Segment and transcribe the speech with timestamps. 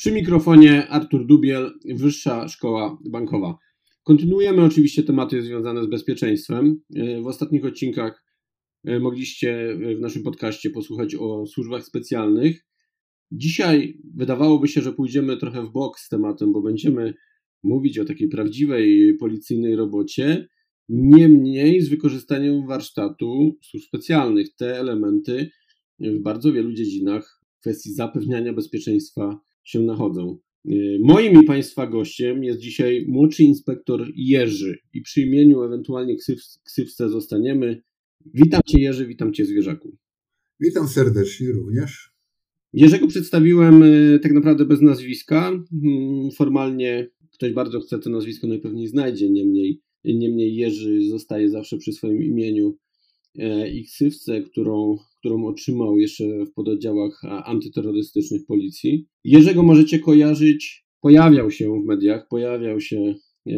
[0.00, 3.58] Przy mikrofonie Artur Dubiel, Wyższa Szkoła Bankowa.
[4.02, 6.80] Kontynuujemy oczywiście tematy związane z bezpieczeństwem.
[7.22, 8.24] W ostatnich odcinkach
[8.84, 12.66] e, mogliście w naszym podcaście posłuchać o służbach specjalnych.
[13.32, 17.14] Dzisiaj wydawałoby się, że pójdziemy trochę w bok z tematem, bo będziemy
[17.62, 20.48] mówić o takiej prawdziwej policyjnej robocie,
[20.88, 24.56] niemniej z wykorzystaniem warsztatu służb specjalnych.
[24.56, 25.50] Te elementy
[25.98, 30.38] w bardzo wielu dziedzinach w kwestii zapewniania bezpieczeństwa się nachodzą.
[30.68, 36.16] E, moim i Państwa gościem jest dzisiaj młodszy inspektor Jerzy i przy imieniu ewentualnie
[36.64, 37.82] ksywce zostaniemy.
[38.34, 39.96] Witam Cię Jerzy, witam Cię zwierzaku.
[40.60, 42.10] Witam serdecznie również.
[42.72, 45.40] Jerzego przedstawiłem e, tak naprawdę bez nazwiska.
[45.70, 51.92] Hmm, formalnie ktoś bardzo chce to nazwisko najpewniej znajdzie, niemniej, niemniej Jerzy zostaje zawsze przy
[51.92, 52.76] swoim imieniu
[53.38, 59.06] e, i ksywce, którą którą otrzymał jeszcze w pododdziałach antyterrorystycznych policji.
[59.24, 63.14] Jerzego możecie kojarzyć, pojawiał się w mediach, pojawiał się
[63.46, 63.52] e,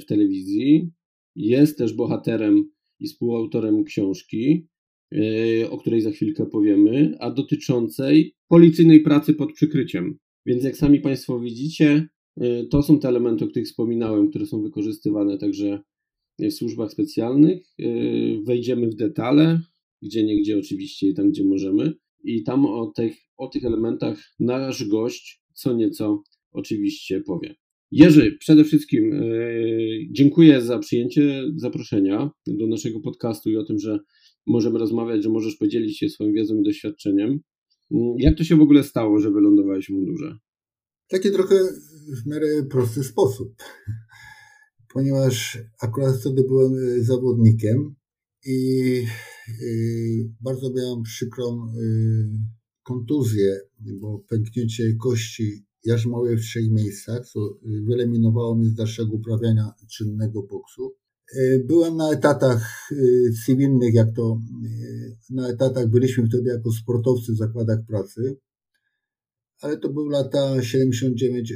[0.00, 0.90] w telewizji,
[1.36, 4.66] jest też bohaterem i współautorem książki,
[5.14, 10.18] e, o której za chwilkę powiemy, a dotyczącej policyjnej pracy pod przykryciem.
[10.46, 12.08] Więc jak sami Państwo widzicie,
[12.40, 15.80] e, to są te elementy, o których wspominałem, które są wykorzystywane także
[16.38, 17.74] w służbach specjalnych.
[18.44, 19.60] Wejdziemy w detale,
[20.02, 21.92] gdzie niegdzie oczywiście i tam, gdzie możemy.
[22.24, 26.22] I tam o tych, o tych elementach nasz gość co nieco
[26.52, 27.54] oczywiście powie.
[27.90, 33.98] Jerzy, przede wszystkim yy, dziękuję za przyjęcie zaproszenia do naszego podcastu i o tym, że
[34.46, 37.40] możemy rozmawiać, że możesz podzielić się swoją wiedzą i doświadczeniem.
[37.90, 40.38] Yy, jak to się w ogóle stało, że wylądowałeś w mundurze?
[41.08, 41.54] Taki trochę
[42.24, 43.54] w miarę prosty sposób,
[44.94, 47.94] ponieważ akurat wtedy byłem e, zawodnikiem
[48.44, 49.04] i
[49.62, 52.30] y, bardzo miałem przykrą y,
[52.82, 53.60] kontuzję,
[54.00, 60.94] bo pęknięcie kości jarzmowej w trzech miejscach, co wyeliminowało mnie z dalszego uprawiania czynnego boksu.
[61.36, 62.90] Y, byłem na etatach
[63.46, 64.38] cywilnych, jak to
[65.30, 68.36] na etatach byliśmy wtedy jako sportowcy w zakładach pracy
[69.60, 71.54] ale to był lata 79,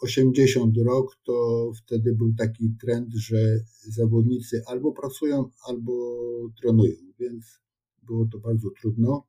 [0.00, 5.92] 80 y, rok, to wtedy był taki trend, że zawodnicy albo pracują, albo
[6.60, 7.60] trenują, więc
[8.02, 9.26] było to bardzo trudno.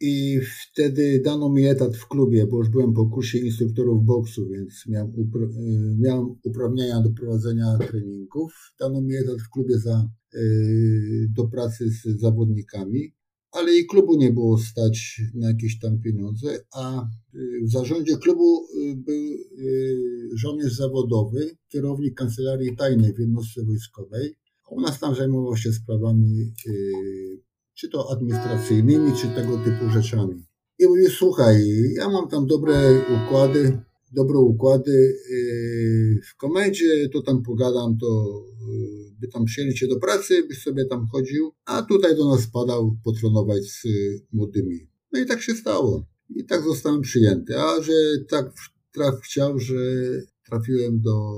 [0.00, 4.86] I wtedy dano mi etat w klubie, bo już byłem po kursie instruktorów boksu, więc
[4.86, 8.52] miałem, upra y, miałem uprawnienia do prowadzenia treningów.
[8.80, 13.15] Dano mi etat w klubie za, y, do pracy z zawodnikami
[13.56, 17.02] ale i klubu nie było stać na jakieś tam pieniądze, a
[17.34, 24.34] y, w zarządzie klubu y, był y, żołnierz zawodowy, kierownik kancelarii tajnej w jednostce wojskowej.
[24.70, 26.52] U nas tam zajmował się sprawami
[27.74, 30.44] czy to administracyjnymi, czy tego typu rzeczami.
[30.78, 32.74] I mówi, słuchaj, ja mam tam dobre
[33.16, 33.78] układy,
[34.12, 35.18] dobre układy
[36.32, 38.40] w komendzie, to tam pogadam, to
[39.20, 43.64] by tam przyjęli do pracy, byś sobie tam chodził, a tutaj do nas spadał potronować
[43.64, 44.88] z y, młodymi.
[45.12, 46.06] No i tak się stało.
[46.30, 47.58] I tak zostałem przyjęty.
[47.58, 47.92] A że
[48.28, 48.52] tak
[48.92, 49.74] traf chciał, że
[50.44, 51.34] trafiłem do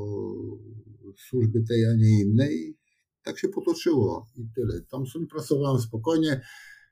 [1.29, 2.77] służby tej, a nie innej,
[3.23, 4.81] tak się potoczyło i tyle.
[4.91, 6.41] Tam sobie pracowałem spokojnie.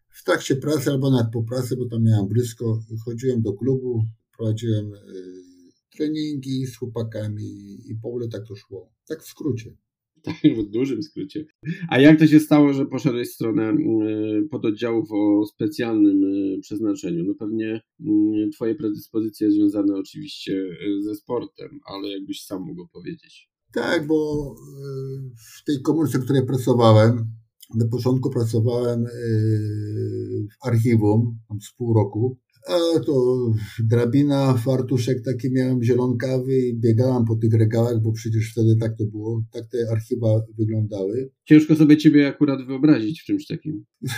[0.09, 4.05] W trakcie pracy albo nawet po pracy, bo tam miałem blisko, chodziłem do klubu,
[4.37, 4.93] prowadziłem
[5.97, 8.93] treningi z chłopakami i po ogóle tak to szło.
[9.09, 9.77] Tak w skrócie.
[10.23, 11.45] Tak, w dużym skrócie.
[11.89, 17.25] A jak to się stało, że poszedłeś w stronę mm, pododdziałów o specjalnym y, przeznaczeniu?
[17.25, 23.51] No pewnie mm, twoje predyspozycje związane oczywiście y, ze sportem, ale jakbyś sam mógł powiedzieć.
[23.73, 24.55] Tak, bo
[25.59, 27.31] w tej komórce, w której pracowałem,
[27.75, 29.05] na początku pracowałem
[30.53, 33.47] w archiwum, tam z pół roku, a to
[33.79, 39.05] drabina, fartuszek taki miałem zielonkawy i biegałem po tych regałach, bo przecież wtedy tak to
[39.05, 41.31] było, tak te archiwa wyglądały.
[41.45, 43.85] Ciężko sobie ciebie akurat wyobrazić w czymś takim.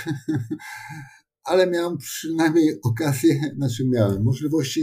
[1.44, 4.80] Ale miałem przynajmniej okazję, znaczy miałem możliwości,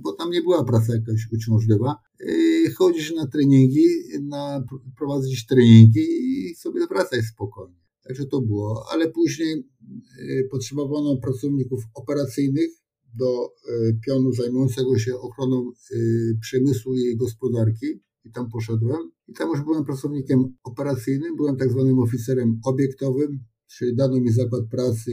[0.00, 3.86] bo tam nie była praca jakaś uciążliwa, y, chodzić na treningi,
[4.22, 4.64] na,
[4.98, 7.80] prowadzić treningi i sobie wracać spokojnie.
[8.08, 9.68] Także to było, ale później
[10.18, 12.79] y, potrzebowano pracowników operacyjnych
[13.14, 17.86] do y, pionu zajmującego się ochroną y, przemysłu i gospodarki
[18.24, 19.10] i tam poszedłem.
[19.28, 23.44] I tam już byłem pracownikiem operacyjnym, byłem tak zwanym oficerem obiektowym,
[23.76, 25.12] czyli dano mi zakład pracy.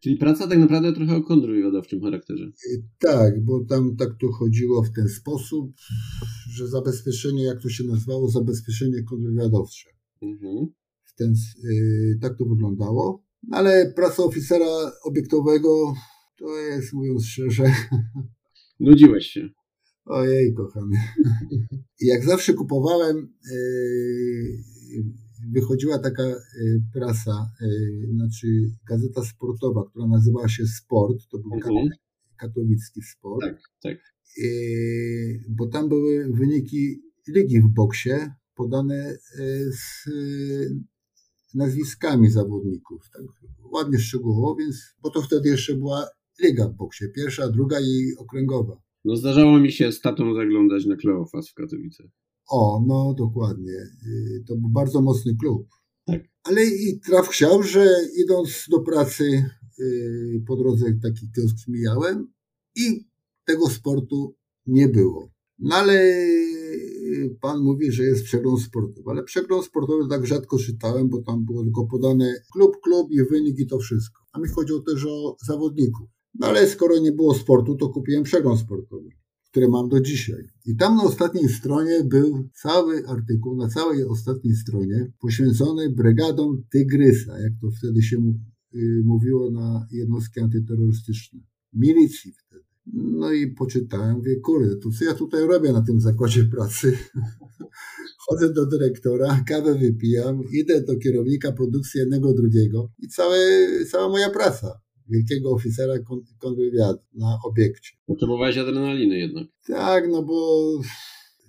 [0.00, 2.50] Czyli praca tak naprawdę trochę o kontrwywiadowczym charakterze.
[2.98, 5.72] Tak, bo tam tak to chodziło w ten sposób,
[6.50, 9.90] że zabezpieczenie, jak to się nazywało, zabezpieczenie kontrwywiadowcze.
[10.22, 10.66] Mhm.
[11.04, 11.34] W ten,
[12.20, 13.26] tak to wyglądało.
[13.50, 15.94] Ale praca oficera obiektowego
[16.36, 17.64] to jest, mówiąc szczerze...
[18.80, 19.48] Nudziłeś się.
[20.04, 20.96] Ojej, kochany.
[22.00, 25.04] Jak zawsze kupowałem, yy,
[25.52, 26.36] wychodziła taka yy,
[26.92, 28.46] prasa, yy, znaczy
[28.88, 31.88] gazeta sportowa, która nazywała się Sport, to był mhm.
[32.36, 33.40] katowicki sport.
[33.40, 33.98] Tak, tak.
[35.48, 38.10] Bo tam były wyniki ligi w boksie
[38.54, 39.18] podane
[39.70, 40.10] z
[41.54, 43.10] nazwiskami zawodników.
[43.12, 43.22] Tak
[43.72, 46.08] ładnie szczegółowo, więc, bo to wtedy jeszcze była
[46.42, 48.82] liga w boksie, pierwsza, druga i okręgowa.
[49.04, 52.06] No zdarzało mi się z tatą zaglądać na Kleofas w Katowicach.
[52.50, 53.72] O, no dokładnie.
[53.72, 55.68] Y, to był bardzo mocny klub.
[56.04, 56.22] Tak.
[56.44, 57.86] Ale i traf chciał, że
[58.24, 59.50] idąc do pracy
[59.80, 62.32] y, po drodze taki kiosk mijałem
[62.76, 63.06] i
[63.44, 64.36] tego sportu
[64.66, 65.30] nie było.
[65.58, 71.08] No ale y, pan mówi, że jest przegląd sportowy, ale przegląd sportowy tak rzadko czytałem,
[71.08, 74.22] bo tam było tylko podane klub, klub i wynik i to wszystko.
[74.32, 76.15] A mi chodziło też o zawodników.
[76.38, 79.08] No ale skoro nie było sportu, to kupiłem przegląd sportowy,
[79.50, 80.48] który mam do dzisiaj.
[80.66, 87.38] I tam na ostatniej stronie był cały artykuł, na całej ostatniej stronie poświęcony brygadom Tygrysa,
[87.40, 88.16] jak to wtedy się
[88.74, 91.40] y, mówiło na jednostki antyterrorystyczne.
[91.72, 92.64] Milicji wtedy.
[92.92, 96.98] No i poczytałem, wie, kurde, to co ja tutaj robię na tym zakładzie pracy?
[98.28, 103.38] Chodzę do dyrektora, kawę wypijam, idę do kierownika produkcji jednego, drugiego i całe,
[103.90, 105.94] cała moja praca wielkiego oficera
[106.38, 107.90] kontrwywiadu na obiekcie.
[108.06, 109.46] Potrzebowałeś adrenaliny jednak.
[109.66, 110.68] Tak, no bo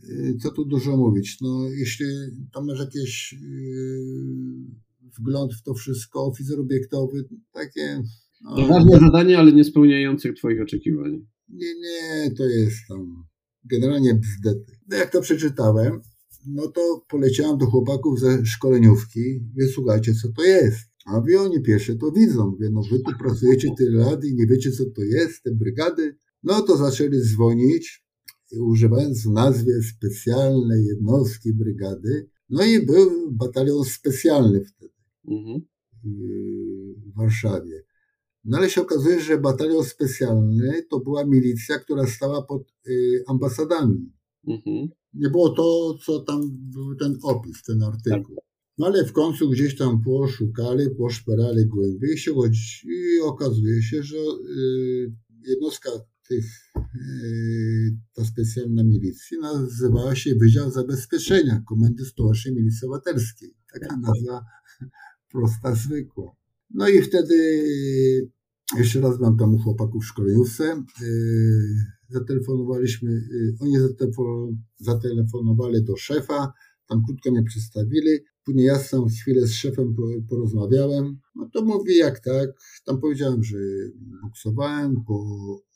[0.04, 1.38] y, co tu dużo mówić.
[1.42, 2.06] No, jeśli
[2.54, 8.04] tam masz jakiś yy, wgląd w to wszystko, oficer obiektowy, takie...
[8.42, 11.26] No, to ważne zadanie, ale nie spełniających Twoich oczekiwań.
[11.50, 13.24] Nie, nie, to jest tam
[13.64, 14.78] generalnie bzdety.
[14.88, 16.02] No jak to przeczytałem,
[16.48, 19.20] no to poleciałem do chłopaków ze szkoleniówki.
[19.56, 20.90] Wie, słuchajcie, co to jest.
[21.08, 22.50] A wy oni pierwsze to widzą.
[22.52, 26.18] Mówię, no wy tu pracujecie tyle lat i nie wiecie, co to jest, te brygady.
[26.44, 28.06] No to zaczęli dzwonić,
[28.60, 32.30] używając w nazwie specjalnej jednostki brygady.
[32.50, 34.94] No i był batalion specjalny wtedy
[35.28, 35.62] mhm.
[36.04, 37.84] w Warszawie.
[38.44, 44.12] No ale się okazuje, że batalion specjalny to była milicja, która stała pod y, ambasadami.
[44.48, 44.88] Mhm.
[45.14, 48.38] Nie było to, co tam był ten opis, ten artykuł.
[48.78, 48.80] Tak.
[48.80, 52.16] No ale w końcu gdzieś tam poszukali, poszperali głębiej
[52.84, 55.12] i okazuje się, że y,
[55.48, 55.90] jednostka
[56.28, 56.46] tych,
[56.76, 63.54] y, ta specjalna milicji nazywała się Wydział Zabezpieczenia Komendy Stołecznej Milicji Obywatelskiej.
[63.74, 64.46] Taka nazwa
[65.32, 66.36] prosta, zwykła.
[66.70, 67.64] No i wtedy
[68.78, 70.84] jeszcze raz mam tam u chłopaków w szkoleniówce.
[71.02, 73.22] Y, zatelefonowaliśmy,
[73.60, 73.78] oni
[74.80, 76.54] zatelefonowali do szefa,
[76.90, 78.20] tam krótko mnie przedstawili.
[78.46, 79.96] Później ja sam chwilę z szefem
[80.30, 81.20] porozmawiałem.
[81.36, 82.50] No to mówi jak tak.
[82.86, 83.58] Tam powiedziałem, że
[84.24, 85.26] boksowałem, po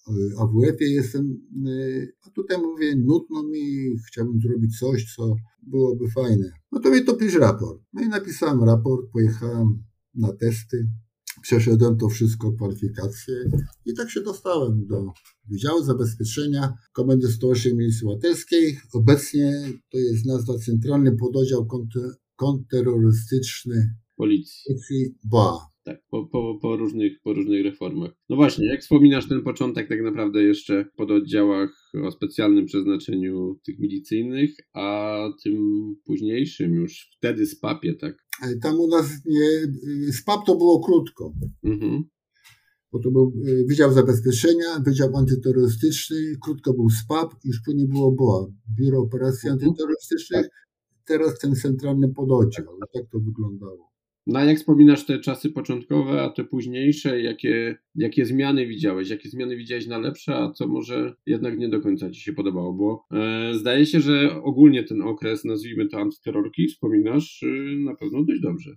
[0.07, 6.51] e, AWF-ie jestem, e, a tutaj mówię, nudno mi, chciałbym zrobić coś, co byłoby fajne.
[6.71, 7.81] No to mi to pisz raport.
[7.93, 9.83] No i napisałem raport, pojechałem
[10.15, 10.87] na testy,
[11.41, 13.35] przeszedłem to wszystko, kwalifikacje
[13.85, 15.05] i tak się dostałem do
[15.49, 18.77] Wydziału Zabezpieczenia Komendy Stołecznej Milicji Obywatelskiej.
[18.93, 19.53] Obecnie
[19.91, 21.67] to jest nazwa Centralny Pododdział
[22.35, 24.63] kontrterrorystyczny policji.
[24.67, 25.71] policji BOA.
[25.83, 28.11] Tak, po, po, po, różnych, po różnych reformach.
[28.29, 33.79] No właśnie, jak wspominasz ten początek tak naprawdę jeszcze po oddziałach o specjalnym przeznaczeniu tych
[33.79, 35.55] milicyjnych, a tym
[36.05, 38.17] późniejszym już wtedy SPAP-ie, tak?
[38.61, 39.49] Tam u nas nie,
[40.11, 41.33] SPAP to było krótko.
[41.63, 42.03] Mhm.
[42.91, 48.45] Bo to był e, Wydział Zabezpieczenia, Wydział Antyterrorystyczny, krótko był SPAP, już później było BOA,
[48.79, 49.69] Biuro Operacji mhm.
[49.69, 50.51] Antyterrorystycznych, tak
[51.05, 52.65] teraz ten centralny pododdział.
[52.93, 53.90] Tak to wyglądało.
[54.27, 59.09] No a jak wspominasz te czasy początkowe, a te późniejsze, jakie, jakie zmiany widziałeś?
[59.09, 62.73] Jakie zmiany widziałeś na lepsze, a co może jednak nie do końca Ci się podobało?
[62.73, 68.23] Bo e, zdaje się, że ogólnie ten okres, nazwijmy to antyterrorki, wspominasz e, na pewno
[68.23, 68.75] dość dobrze.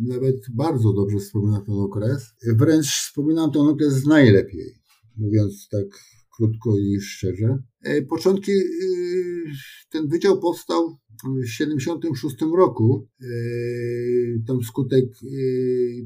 [0.00, 2.34] Nawet bardzo dobrze wspominam ten okres.
[2.58, 4.66] Wręcz wspominam ten okres najlepiej,
[5.16, 5.86] mówiąc tak
[6.36, 7.58] krótko i szczerze.
[7.82, 9.44] E, początki, y,
[9.90, 13.08] ten wydział powstał w 76 roku.
[13.20, 13.26] E,
[14.46, 15.26] tam skutek, e,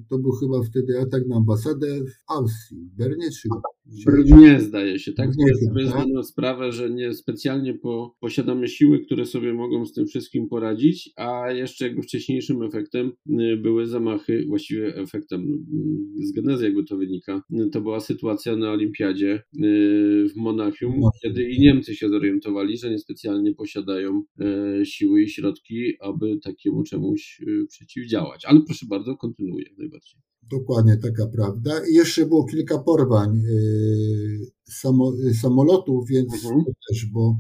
[0.08, 3.48] to był chyba wtedy atak na ambasadę w Austrii, w Bernie czy
[4.06, 5.26] Brudnie zdaje się, tak?
[5.26, 5.92] Brudnie, tak.
[5.92, 11.10] zdano sprawę, że nie specjalnie po, posiadamy siły, które sobie mogą z tym wszystkim poradzić,
[11.16, 15.42] a jeszcze jakby wcześniejszym efektem y, były zamachy, właściwie efektem
[16.20, 17.42] y, z genezy jakby to wynika,
[17.72, 19.40] to była sytuacja na olimpiadzie y,
[20.28, 21.10] w Monachium, Monachium.
[21.22, 24.22] kiedy i Niemcy się zorientowali, że niespecjalnie posiadają
[24.80, 28.44] y, siły i środki, aby takiemu czemuś przeciwdziałać.
[28.44, 30.20] Ale proszę bardzo, kontynuuję najbardziej.
[30.50, 31.86] Dokładnie taka prawda.
[31.90, 36.64] I jeszcze było kilka porwań yy, samo, yy, samolotów, więc Mhm.
[36.88, 37.36] też, bo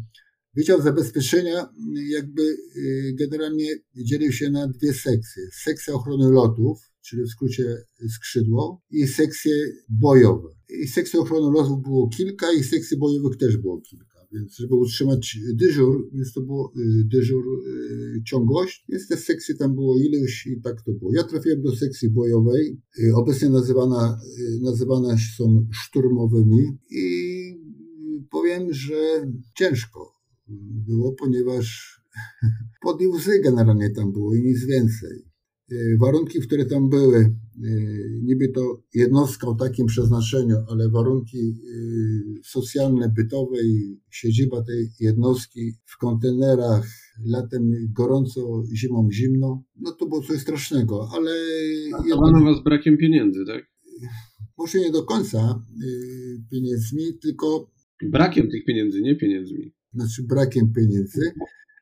[0.54, 2.56] Wydział Zabezpieczenia yy, jakby
[3.14, 5.42] generalnie dzielił się na dwie sekcje.
[5.64, 7.76] Sekcja ochrony lotów, czyli w skrócie
[8.14, 9.54] skrzydło, i sekcje
[9.88, 10.48] bojowe.
[10.84, 14.17] I sekcji ochrony lotów było kilka i sekcji bojowych też było kilka.
[14.32, 19.74] Więc żeby utrzymać dyżur, więc to było y, dyżur, y, ciągłość, więc te sekcje tam
[19.74, 21.14] było ileś i tak to było.
[21.14, 27.04] Ja trafiłem do sekcji bojowej, y, obecnie nazywana, y, nazywane są szturmowymi i
[28.18, 30.12] y, powiem, że ciężko
[30.86, 31.98] było, ponieważ
[32.82, 35.27] pod łzy generalnie tam było i nic więcej.
[35.72, 37.18] Y, Warunki, które tam były,
[37.64, 44.88] y, niby to jednostka o takim przeznaczeniu, ale warunki y, socjalne, bytowe i siedziba tej
[45.00, 46.86] jednostki w kontenerach,
[47.26, 51.30] latem gorąco, zimą zimno, no to było coś strasznego, ale
[51.90, 53.64] Traktowano was brakiem pieniędzy, tak?
[54.58, 55.64] może nie do końca
[56.50, 57.70] pieniędzmi, tylko
[58.02, 59.72] Brakiem tych pieniędzy, nie pieniędzmi.
[59.94, 61.32] znaczy brakiem pieniędzy.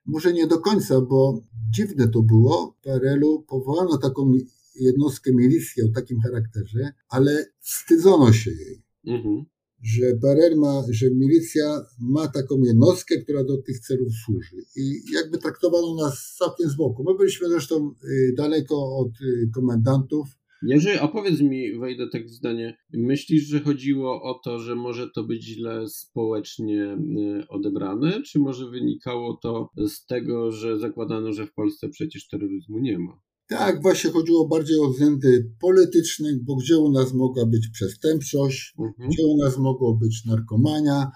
[0.06, 2.76] Może nie do końca, bo dziwne to było.
[2.80, 4.32] W PRL-u powołano taką
[4.80, 9.44] jednostkę milicji o takim charakterze, ale wstydzono się jej, Mhm.
[9.82, 14.56] że PRL ma, że milicja ma taką jednostkę, która do tych celów służy.
[14.76, 17.04] I jakby traktowano nas całkiem z boku.
[17.04, 20.28] My byliśmy zresztą y, daleko od y, komendantów.
[20.62, 25.25] Jerzy, opowiedz mi, wejdę tak w zdanie, myślisz, że chodziło o to, że może to
[25.25, 26.98] być źle społecznie
[27.42, 32.78] y, odebrane, czy może wynikało to z tego, że zakładano, że w Polsce przecież terroryzmu
[32.78, 33.20] nie ma?
[33.48, 39.08] Tak, właśnie chodziło bardziej o względy polityczne, bo gdzie u nas mogła być przestępczość, Mhm.
[39.10, 41.10] gdzie u nas mogło być narkomania,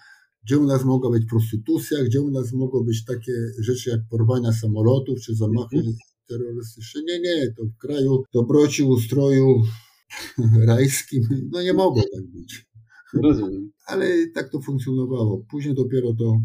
[0.44, 4.52] gdzie u nas mogła być prostytucja, gdzie u nas mogło być takie rzeczy jak porwania
[4.52, 5.96] samolotów czy zamachy Mhm.
[6.30, 7.02] Terrorystyczne.
[7.02, 9.62] Nie, nie, to w kraju dobroci, ustroju
[10.68, 11.22] rajskim,
[11.52, 12.70] no nie mogło tak być.
[13.14, 13.72] Rozumiem.
[13.86, 15.44] Ale tak to funkcjonowało.
[15.50, 16.40] Później dopiero to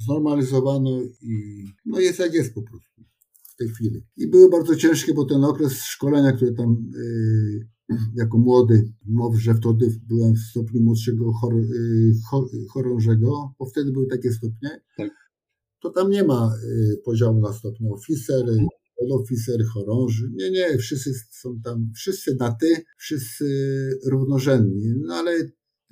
[0.00, 3.02] znormalizowano i no jest jak jest po prostu
[3.42, 4.02] w tej chwili.
[4.16, 9.54] I były bardzo ciężkie, bo ten okres szkolenia, który tam yy, jako młody, mów, że
[9.54, 15.10] wtedy byłem w stopniu młodszego chor, yy, chor, chorążego, bo wtedy były takie stopnie, Tak.
[15.82, 18.44] to tam nie ma yy, podziału na stopnie oficer,
[19.02, 20.30] podoficer, chorąży.
[20.34, 23.44] Nie, nie, wszyscy są tam, wszyscy na ty, wszyscy
[24.06, 24.94] równorzędni.
[24.96, 25.50] No ale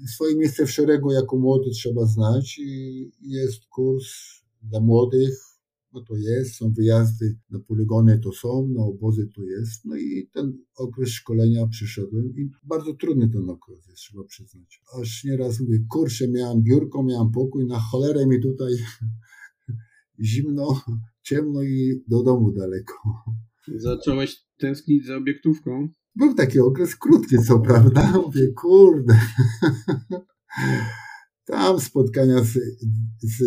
[0.08, 4.06] swoje miejsce w szeregu jako młody trzeba znać i jest kurs
[4.62, 5.50] dla młodych,
[5.92, 9.84] no to jest, są wyjazdy na poligony, to są, na obozy to jest.
[9.84, 14.82] No i ten okres szkolenia przyszedłem i bardzo trudny ten okres jest, trzeba przyznać.
[15.00, 18.72] Aż nieraz mówię, kurczę, miałem biurko, miałem pokój, na cholerę mi tutaj
[20.30, 20.80] zimno,
[21.22, 22.94] ciemno i do domu daleko.
[23.76, 25.88] Zacząłeś tęsknić za obiektówką?
[26.16, 28.12] Był taki okres krótki, co prawda.
[28.26, 29.20] Mówię, kurde.
[31.44, 32.58] Tam spotkania z,
[33.22, 33.42] z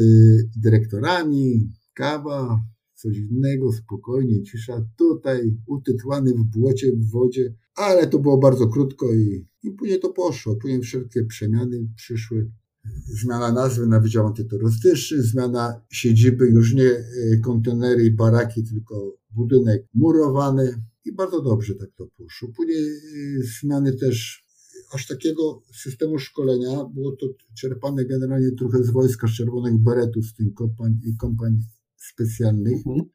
[0.58, 2.62] dyrektorami, kawa,
[2.94, 4.86] coś innego, spokojnie, cisza.
[4.98, 10.10] Tutaj utytłany w błocie, w wodzie, ale to było bardzo krótko i, i później to
[10.10, 10.56] poszło.
[10.56, 12.52] Później wszelkie przemiany przyszły.
[13.06, 19.86] Zmiana nazwy na Wydział Antyterrorystyczny, zmiana siedziby, już nie e, kontenery i baraki, tylko budynek
[19.94, 22.50] murowany i bardzo dobrze tak to poszło.
[22.56, 24.44] Później e, zmiany też
[24.94, 30.34] aż takiego systemu szkolenia było to czerpane generalnie trochę z wojska, z czerwonych beretów, z
[30.34, 31.64] tych kompanii, kompanii
[31.98, 33.06] specjalnych, Mhm.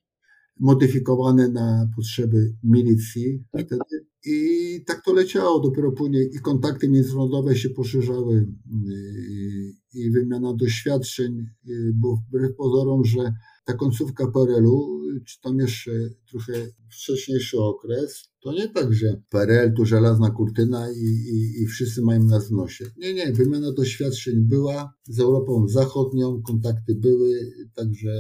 [0.61, 3.67] modyfikowane na potrzeby milicji Tak.
[3.67, 3.98] wtedy.
[4.25, 5.61] I tak to leciało.
[5.61, 13.05] Dopiero później i kontakty międzynarodowe się poszerzały yy, i wymiana doświadczeń, yy, bo wbrew pozorom,
[13.05, 13.33] że
[13.65, 15.91] ta końcówka PRL-u, czy tam jeszcze
[16.31, 16.53] trochę
[16.91, 22.25] wcześniejszy okres, to nie tak, że PRL to żelazna kurtyna i, i, i wszyscy mają
[22.25, 22.85] nas w nosie.
[22.97, 28.11] Nie, nie, wymiana doświadczeń była z Europą Zachodnią, kontakty były, także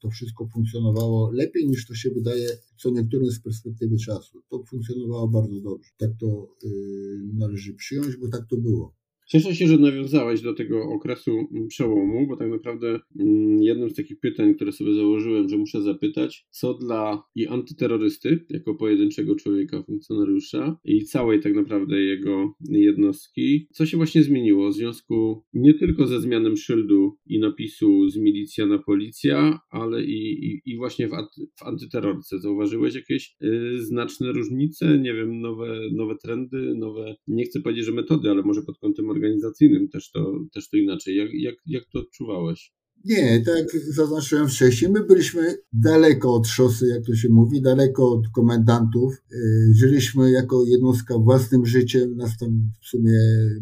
[0.00, 4.42] to wszystko funkcjonowało lepiej niż to się wydaje co niektórym z perspektywy czasu.
[4.48, 5.90] To funkcjonowało bardzo dobrze.
[5.98, 6.70] Tak to yy,
[7.34, 8.99] należy przyjąć, bo tak to było.
[9.32, 14.20] Cieszę się, że nawiązałeś do tego okresu przełomu, bo tak naprawdę mm, jednym z takich
[14.20, 20.76] pytań, które sobie założyłem, że muszę zapytać, co dla i antyterrorysty, jako pojedynczego człowieka, funkcjonariusza
[20.84, 26.20] i całej tak naprawdę jego jednostki, co się właśnie zmieniło w związku nie tylko ze
[26.20, 31.12] zmianą szyldu i napisu z milicja na policja, ale i, i, i właśnie w,
[31.58, 32.38] w antyterrorce.
[32.38, 37.92] Zauważyłeś jakieś y, znaczne różnice, nie wiem, nowe, nowe trendy, nowe, nie chcę powiedzieć, że
[37.92, 41.16] metody, ale może pod kątem organizacyjnym też to, też to inaczej.
[41.16, 42.72] Jak, jak, jak to odczuwałeś?
[43.04, 48.12] Nie, tak jak zaznaczyłem wcześniej, my byliśmy daleko od szosy, jak to się mówi, daleko
[48.12, 49.14] od komendantów.
[49.32, 52.16] Y, żyliśmy jako jednostka własnym życiem.
[52.16, 53.12] Nas tam w sumie,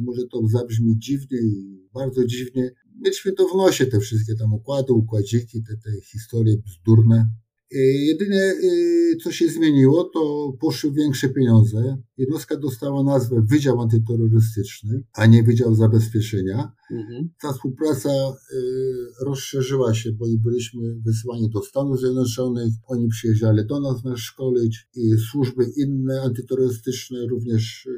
[0.00, 2.71] może to zabrzmi dziwnie i bardzo dziwnie.
[3.00, 7.31] Mieliśmy to w nosie, te wszystkie tam układy, układziki, te, te historie bzdurne.
[7.75, 11.97] Y, jedynie y, co się zmieniło, to poszły większe pieniądze.
[12.17, 16.73] Jednostka dostała nazwę Wydział Antyterrorystyczny, a nie Wydział Zabezpieczenia.
[16.91, 17.31] Mhm.
[17.41, 23.81] Ta współpraca y, rozszerzyła się, bo i byliśmy wysyłani do Stanów Zjednoczonych, oni przyjeżdżali do
[23.81, 27.89] nas nas szkolić i służby inne antyterrorystyczne również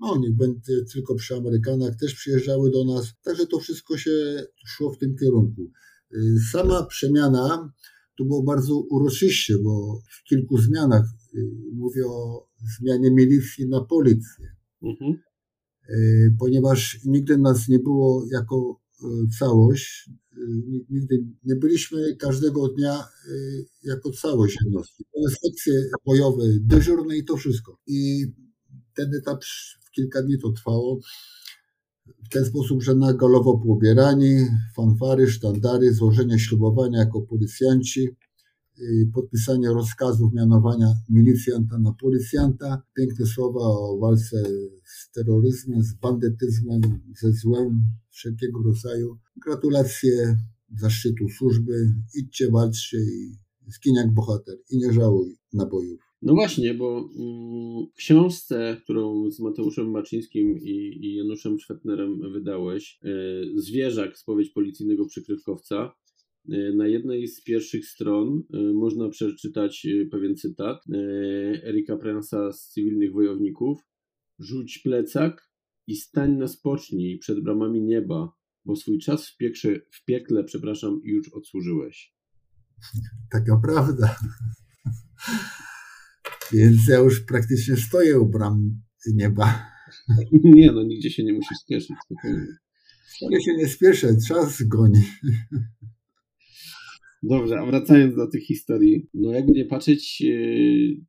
[0.00, 3.14] no niech będzie tylko przy Amerykanach, też przyjeżdżały do nas.
[3.22, 4.10] Także to wszystko się
[4.66, 5.70] szło w tym kierunku.
[6.52, 7.72] Sama przemiana
[8.18, 11.04] to było bardzo uroczyście, bo w kilku zmianach
[11.34, 14.46] y, mówię o zmianie milicji na policję.
[14.82, 15.18] Mhm.
[15.90, 19.06] Y, ponieważ nigdy nas nie było jako y,
[19.38, 20.10] całość,
[20.90, 23.04] nigdy nie byliśmy każdego dnia
[23.82, 25.04] jako całość jednostki.
[25.04, 25.72] To sekcje
[26.06, 27.78] bojowe, dyżurne i to wszystko.
[27.86, 28.26] I
[28.94, 29.44] ten etap
[29.86, 31.00] w kilka dni to trwało
[32.24, 34.46] w ten sposób, że na galowo pobierani,
[34.76, 38.08] fanfary, sztandary, złożenie ślubowania jako policjanci,
[39.14, 44.42] podpisanie rozkazów mianowania milicjanta na policjanta, piękne słowa o walce
[44.84, 46.80] z terroryzmem, z bandytyzmem,
[47.20, 49.18] ze złem wszelkiego rodzaju.
[49.36, 50.38] Gratulacje
[50.76, 56.03] zaszczytu służby, idźcie, walczcie i zgiń jak bohater i nie żałuj nabojów.
[56.24, 63.08] No właśnie, bo mm, w książce, którą z Mateuszem Maczyńskim i, Januszem Szwetnerem wydałeś, e,
[63.56, 65.94] Zwierzak, spowiedź policyjnego przykrywkowca,
[66.48, 70.84] e, na jednej z pierwszych stron e, można przeczytać pewien cytat
[71.64, 73.80] Erika Prensa z Cywilnych Wojowników.
[74.38, 75.50] Rzuć plecak
[75.86, 78.32] i stań na spocznij przed bramami nieba,
[78.64, 82.14] bo swój czas w, piekrze, w piekle, przepraszam, już odsłużyłeś.
[83.32, 84.16] Taka prawda.
[86.54, 89.66] Więc ja już praktycznie stoję u bram nieba.
[90.32, 91.96] Nie, no nigdzie się nie musisz spieszyć.
[92.04, 92.46] Spokojnie.
[93.26, 95.02] Ale się nie spieszę, czas goni.
[97.28, 100.36] Dobrze, a wracając do tych historii, no jakby nie patrzeć, e,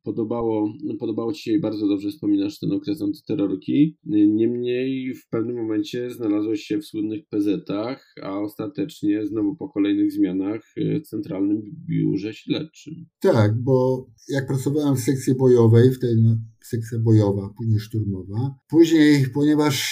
[0.02, 3.98] podobało, podobało Ci się bardzo dobrze wspominasz ten okres antyterrorki.
[4.06, 10.62] Niemniej w pewnym momencie znalazłeś się w słynnych PZ-ach, a ostatecznie znowu po kolejnych zmianach
[10.76, 12.94] w Centralnym Biurze Śledczym.
[13.20, 19.24] Tak, bo jak pracowałem w sekcji bojowej, w tej no, sekcja bojowa, później szturmowa, później,
[19.34, 19.86] ponieważ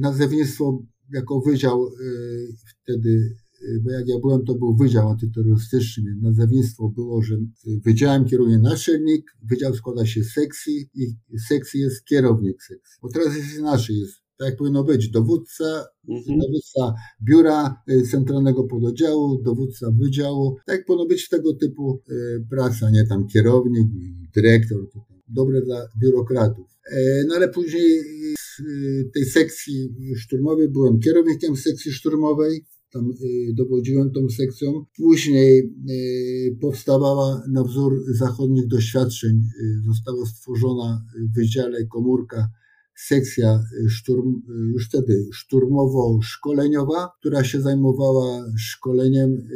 [0.00, 0.82] nazewnictwo
[1.12, 2.48] jako wydział yy,
[2.82, 3.36] wtedy
[3.82, 7.36] bo jak ja byłem, to był Wydział Antyterrorystyczny, więc nazewnictwo było, że
[7.84, 12.98] wydziałem kieruje naczelnik, wydział składa się z sekcji i sekcji jest kierownik sekcji.
[13.02, 16.38] Bo teraz jest inaczej, jest tak jak powinno być, dowódca, mhm.
[16.38, 22.90] dowódca biura y, centralnego pododdziału, dowódca wydziału, tak jak powinno być tego typu y, praca,
[22.90, 23.86] nie tam kierownik,
[24.34, 26.66] dyrektor, to dobre dla biurokratów.
[26.92, 28.00] E, no ale później
[28.38, 34.84] z y, tej sekcji szturmowej byłem kierownikiem sekcji szturmowej, tam y, dowodziłem tą sekcją.
[34.96, 42.48] Później y, powstawała na wzór zachodnich doświadczeń, y, została stworzona w Wydziale Komórka
[42.96, 49.48] sekcja szturm, już wtedy szturmowo-szkoleniowa, która się zajmowała szkoleniem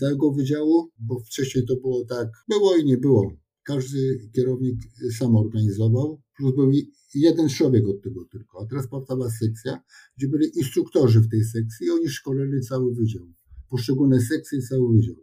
[0.00, 3.32] całego wydziału, bo wcześniej to było tak, było i nie było.
[3.64, 4.76] Każdy kierownik
[5.18, 6.70] sam organizował, plus był
[7.14, 8.60] jeden człowiek od tego tylko.
[8.62, 9.82] A teraz powstała sekcja,
[10.16, 13.32] gdzie byli instruktorzy w tej sekcji i oni szkolili cały wydział.
[13.70, 15.16] Poszczególne sekcje i cały wydział.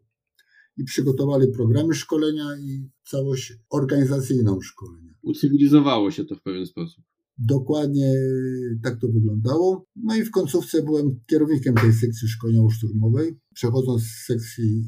[0.77, 5.13] I przygotowali programy szkolenia i całość organizacyjną szkolenia.
[5.21, 7.03] Ucywilizowało się to w pewien sposób.
[7.45, 8.13] Dokładnie
[8.83, 9.85] tak to wyglądało.
[9.95, 14.83] No i w końcówce byłem kierownikiem tej sekcji szkoleniowo-szturmowej, przechodząc z sekcji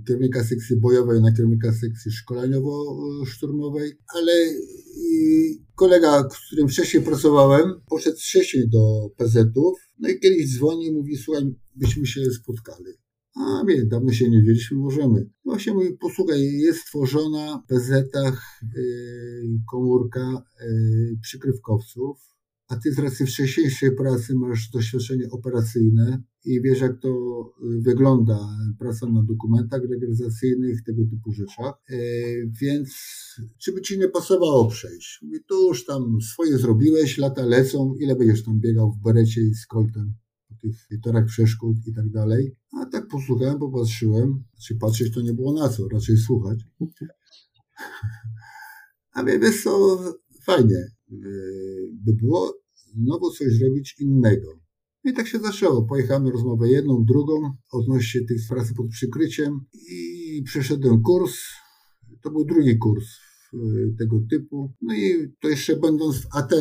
[0.00, 7.80] y, kierownika sekcji bojowej na kierownika sekcji szkoleniowo-szturmowej, ale y, kolega, z którym wcześniej pracowałem,
[7.90, 12.92] poszedł wcześniej do PZ-ów, no i kiedyś dzwoni i mówi, słuchaj, byśmy się spotkali.
[13.34, 15.30] A wie, dawno się nie wiedzieliśmy, możemy.
[15.44, 22.32] Właśnie mówi, posłuchaj, jest stworzona w PZ-ach yy, komórka yy, przykrywkowców,
[22.68, 28.48] a ty z racji wcześniejszej pracy masz doświadczenie operacyjne i wiesz, jak to y, wygląda
[28.78, 31.74] praca na dokumentach legalizacyjnych, tego typu rzeczach.
[31.90, 31.96] E,
[32.60, 32.90] więc
[33.58, 35.18] czy by ci nie pasowało przejść?
[35.22, 39.54] Mówi, to już tam swoje zrobiłeś, lata lecą, ile będziesz tam biegał w berecie i
[39.54, 40.14] z koltem
[40.62, 42.56] tych torach przeszkód i tak dalej.
[42.72, 44.44] A tak posłuchałem, popatrzyłem.
[44.54, 46.58] Znaczy patrzeć to nie było na co, raczej słuchać.
[49.14, 49.98] A wiesz co,
[50.44, 52.54] fajnie y, by było
[52.94, 54.48] znowu coś zrobić innego.
[55.04, 55.82] I tak się zaczęło.
[55.82, 61.34] Pojechałem rozmowę jedną, drugą odnośnie tych pracy pod przykryciem i przeszedłem kurs.
[62.22, 63.04] To był drugi kurs
[63.98, 64.72] tego typu.
[64.80, 66.52] No i to jeszcze będąc w AT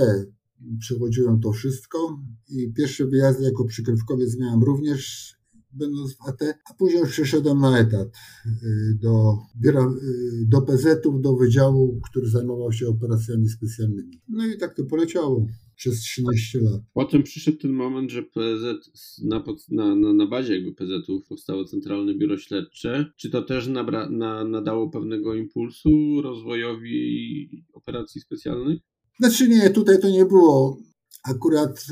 [0.80, 2.20] przechodziłem to wszystko
[2.50, 5.34] i pierwsze wyjazdy jako przykrywkowiec miałem również
[5.74, 8.08] będąc w AT, a później przeszedłem na etat
[8.46, 14.22] y, do, y, do PZ-ów, do wydziału, który zajmował się operacjami specjalnymi.
[14.28, 15.46] No i tak to poleciało
[15.76, 16.82] przez 13 lat.
[16.94, 18.92] Potem przyszedł ten moment, że PZ
[19.24, 23.06] na, na, na, na bazie jakby PZ-ów powstało Centralne Biuro Śledcze.
[23.18, 28.80] Czy to też nabra, na, nadało pewnego impulsu rozwojowi operacji specjalnych?
[29.20, 30.80] Znaczy nie, tutaj to nie było.
[31.24, 31.86] Akurat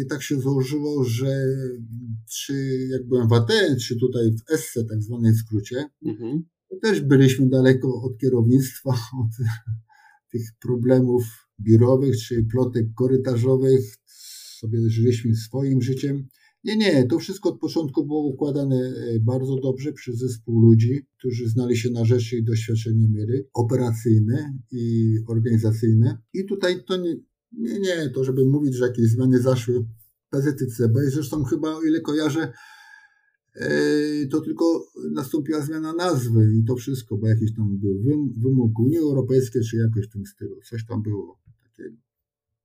[0.00, 1.44] y, tak się złożyło, że
[2.30, 6.44] czy jak byłem w Aten, czy tutaj w Esse, tak zwanej skrócie, mhm.
[6.70, 8.90] to też byliśmy daleko od kierownictwa,
[9.22, 9.46] od
[10.32, 11.24] tych problemów
[11.60, 13.96] biurowych czy plotek korytarzowych,
[14.58, 16.28] sobie żyliśmy swoim życiem.
[16.64, 21.48] Nie, nie, to wszystko od początku było układane e, bardzo dobrze przez zespół ludzi, którzy
[21.48, 26.18] znali się na rzeczy i doświadczenie mieli, operacyjne i organizacyjne.
[26.34, 27.16] I tutaj to nie,
[27.52, 29.86] nie, nie to żeby mówić, że jakieś zmiany zaszły
[30.30, 32.52] PZTCB i zresztą chyba o ile kojarzę,
[33.54, 38.02] e, to tylko nastąpiła zmiana nazwy i to wszystko, bo jakiś tam był
[38.42, 41.38] wymóg Unii Europejskiej, czy jakoś w tym stylu, coś tam było.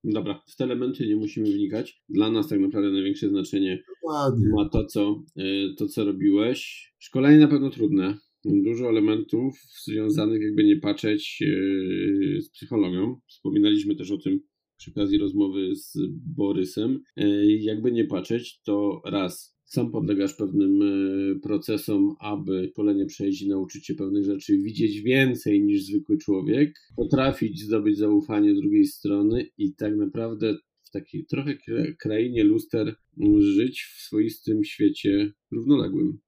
[0.03, 2.01] Dobra, w te elementy nie musimy wnikać.
[2.09, 4.47] Dla nas tak naprawdę największe znaczenie Dokładnie.
[4.55, 6.91] ma to co, y, to, co robiłeś.
[6.99, 8.17] Szkolenie na pewno trudne.
[8.45, 13.19] Dużo elementów związanych, jakby nie patrzeć, y, z psychologią.
[13.27, 14.39] Wspominaliśmy też o tym
[14.77, 15.97] przy okazji rozmowy z
[16.37, 16.99] Borysem.
[17.19, 23.49] Y, jakby nie patrzeć, to raz sam podlegasz pewnym e, procesom, aby szkolenie przejść i
[23.49, 29.75] nauczyć się pewnych rzeczy, widzieć więcej niż zwykły człowiek, potrafić zdobyć zaufanie drugiej strony i
[29.75, 31.57] tak naprawdę w takiej trochę
[31.99, 32.95] krainie luster
[33.39, 36.19] żyć w swoistym świecie równoległym.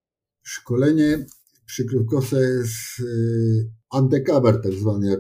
[0.44, 1.26] Szkolenie
[1.66, 5.20] przykrywkowca jest y, undercover tak zwany, jak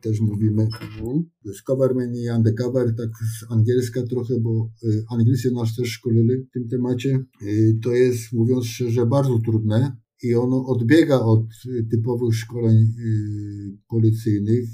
[0.00, 0.62] też mówimy.
[0.62, 1.24] Mhm.
[1.44, 6.50] Jest coverman i undercover, tak z angielska trochę, bo y, Anglicy nas też szkolili w
[6.50, 7.24] tym temacie.
[7.42, 11.46] Y, to jest, mówiąc szczerze, bardzo trudne i ono odbiega od
[11.90, 12.94] typowych szkoleń
[13.88, 14.68] policyjnych,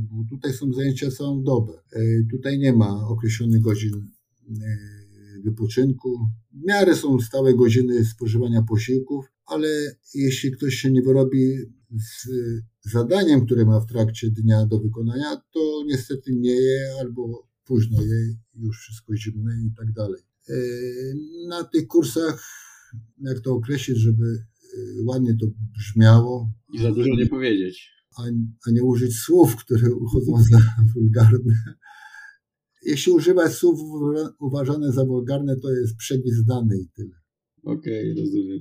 [0.00, 1.72] bo tutaj są zajęcia całą dobę.
[2.30, 3.92] Tutaj nie ma określonych godzin
[5.44, 6.18] wypoczynku.
[6.52, 9.68] W miarę są stałe godziny spożywania posiłków, ale
[10.14, 11.56] jeśli ktoś się nie wyrobi
[11.90, 12.28] z
[12.92, 18.34] zadaniem, które ma w trakcie dnia do wykonania, to niestety nie je albo późno je,
[18.54, 20.22] już wszystko zimne i tak dalej.
[20.48, 20.54] E,
[21.48, 22.44] na tych kursach,
[23.20, 25.46] jak to określić, żeby e, ładnie to
[25.78, 26.50] brzmiało.
[26.74, 27.90] I za dużo nie powiedzieć.
[28.16, 28.22] A,
[28.66, 30.58] a nie użyć słów, które uchodzą za
[30.94, 31.54] wulgarne.
[32.82, 33.80] Jeśli używać słów
[34.40, 37.20] uważane za wulgarne, to jest przegwizdany i tyle.
[37.62, 38.60] Okej, okay, rozumiem.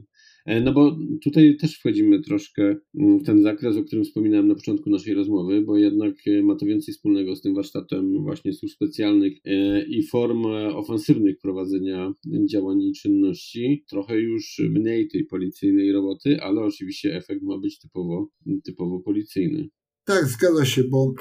[0.49, 4.55] E, no bo tutaj też wchodzimy troszkę mm, w ten zakres, o którym wspominałem na
[4.55, 8.75] początku naszej rozmowy, bo jednak e, ma to więcej wspólnego z tym warsztatem właśnie służb
[8.75, 12.13] specjalnych e, i form ofensywnych prowadzenia
[12.51, 13.85] działań i czynności.
[13.89, 18.29] Trochę już mniej tej policyjnej roboty, ale oczywiście efekt ma być typowo,
[18.63, 19.69] typowo policyjny.
[20.05, 21.13] Tak, zgadza się, bo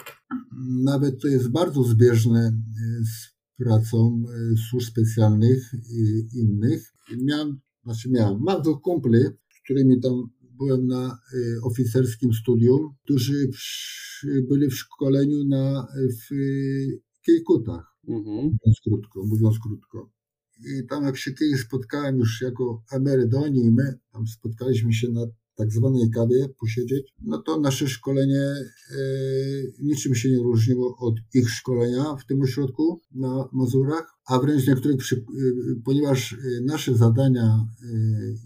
[0.85, 2.51] nawet to jest bardzo zbieżne
[3.03, 4.23] z pracą
[4.69, 6.93] służb specjalnych i innych.
[7.23, 13.51] Miałem znaczy miałem, mam dwóch kumpli, z którymi tam byłem na y, oficerskim studium, którzy
[14.49, 16.35] byli w szkoleniu na, w
[17.23, 18.35] Kiejkutach, mhm.
[18.37, 20.11] mówiąc krótko, mówiąc krótko.
[20.59, 25.27] I tam jak się kiedyś spotkałem już jako emerytoni i my tam spotkaliśmy się na
[25.59, 28.65] tak zwanej kawie posiedzieć, no to nasze szkolenie e,
[29.81, 34.97] niczym się nie różniło od ich szkolenia w tym ośrodku na Mazurach, a wręcz niektórych,
[34.97, 35.21] przy, e,
[35.85, 37.67] ponieważ e, nasze zadania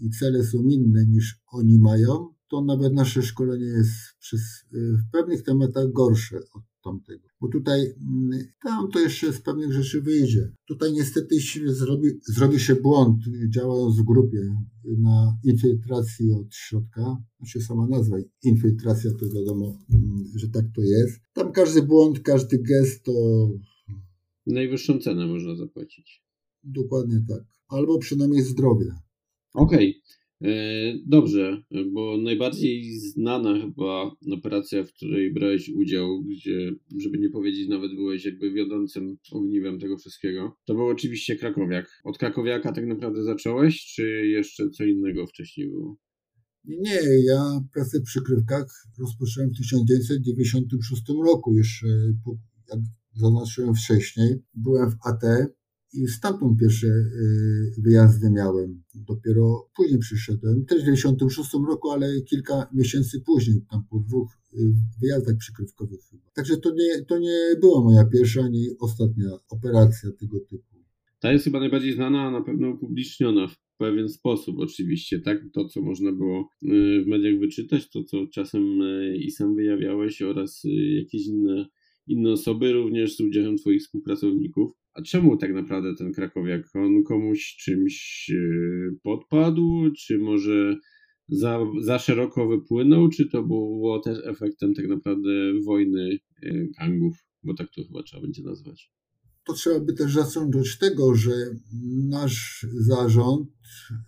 [0.01, 5.43] i cele są inne niż oni mają, to nawet nasze szkolenie jest przez, w pewnych
[5.43, 7.27] tematach gorsze od tamtego.
[7.41, 10.51] Bo tutaj, mm, tam to jeszcze z pewnych rzeczy wyjdzie.
[10.67, 13.17] Tutaj niestety zrobi, zrobi się błąd,
[13.49, 14.55] działając w grupie
[14.97, 17.17] na infiltracji od środka.
[17.37, 21.19] Znaczy sama nazwa infiltracja to wiadomo, mm, że tak to jest.
[21.33, 23.13] Tam każdy błąd, każdy gest to
[24.47, 26.23] najwyższą cenę można zapłacić.
[26.63, 27.43] Dokładnie tak.
[27.67, 28.95] Albo przynajmniej zdrowie.
[29.53, 29.89] Okej.
[29.89, 30.22] Okay.
[31.05, 37.95] Dobrze, bo najbardziej znana chyba operacja, w której brałeś udział, gdzie, żeby nie powiedzieć, nawet
[37.95, 42.01] byłeś jakby wiodącym ogniwem tego wszystkiego, to był oczywiście Krakowiak.
[42.03, 45.97] Od Krakowiaka tak naprawdę zacząłeś, czy jeszcze co innego wcześniej było?
[46.65, 51.87] Nie, ja pracę w przykrywkach rozpocząłem w 1996 roku, jeszcze
[52.69, 52.79] jak
[53.15, 54.35] zaznaczyłem wcześniej.
[54.53, 55.23] Byłem w AT
[55.93, 58.83] i stamtąd pierwsze y, wyjazdy miałem.
[58.95, 64.57] Dopiero później przyszedłem, też w 1996 roku, ale kilka miesięcy później, tam po dwóch y,
[65.01, 66.23] wyjazdach przykrywkowych chyba.
[66.33, 70.63] Także to nie, to nie była moja pierwsza ani ostatnia operacja tego typu.
[71.19, 75.37] Ta jest chyba najbardziej znana, a na pewno upubliczniona w pewien sposób oczywiście, tak?
[75.53, 78.63] To, co można było y, w mediach wyczytać, to, co czasem
[79.15, 80.63] i sam wyjawiałeś oraz
[80.97, 81.65] jakieś inne
[82.07, 84.71] inne osoby, również z udziałem Twoich współpracowników.
[84.93, 86.75] A czemu tak naprawdę ten Krakowiak?
[86.75, 90.77] On komuś czymś e, podpadł, czy może
[91.27, 95.29] za, za szeroko wypłynął, czy to było też efektem tak naprawdę
[95.65, 98.91] wojny e, gangów, bo tak to chyba trzeba będzie nazwać
[99.45, 101.31] to trzeba by też od tego, że
[102.09, 103.49] nasz zarząd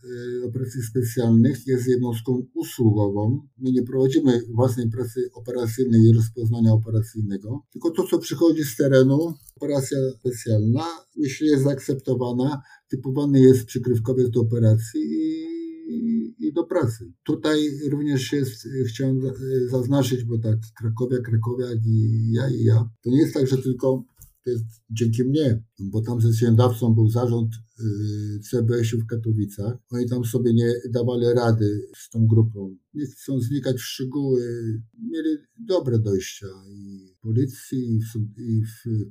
[0.03, 3.47] y, operacji specjalnych jest jednostką usługową.
[3.57, 9.33] My nie prowadzimy własnej pracy operacyjnej i rozpoznania operacyjnego, tylko to, co przychodzi z terenu,
[9.55, 15.01] operacja specjalna, jeśli jest zaakceptowana, typowany jest przykrywkowiec do operacji
[15.89, 17.11] i, i do pracy.
[17.23, 19.21] Tutaj również jest, chciałem
[19.67, 24.03] zaznaczyć, bo tak Krakowia, Krakowiak i ja i ja, to nie jest tak, że tylko
[24.45, 29.77] to jest dzięki mnie, bo tam zleceniodawcą był zarząd y, CBS-u w Katowicach.
[29.89, 32.77] Oni tam sobie nie dawali rady z tą grupą.
[32.93, 34.41] Nie chcą znikać w szczegóły.
[35.11, 38.61] Mieli dobre dojścia i w policji, i w, i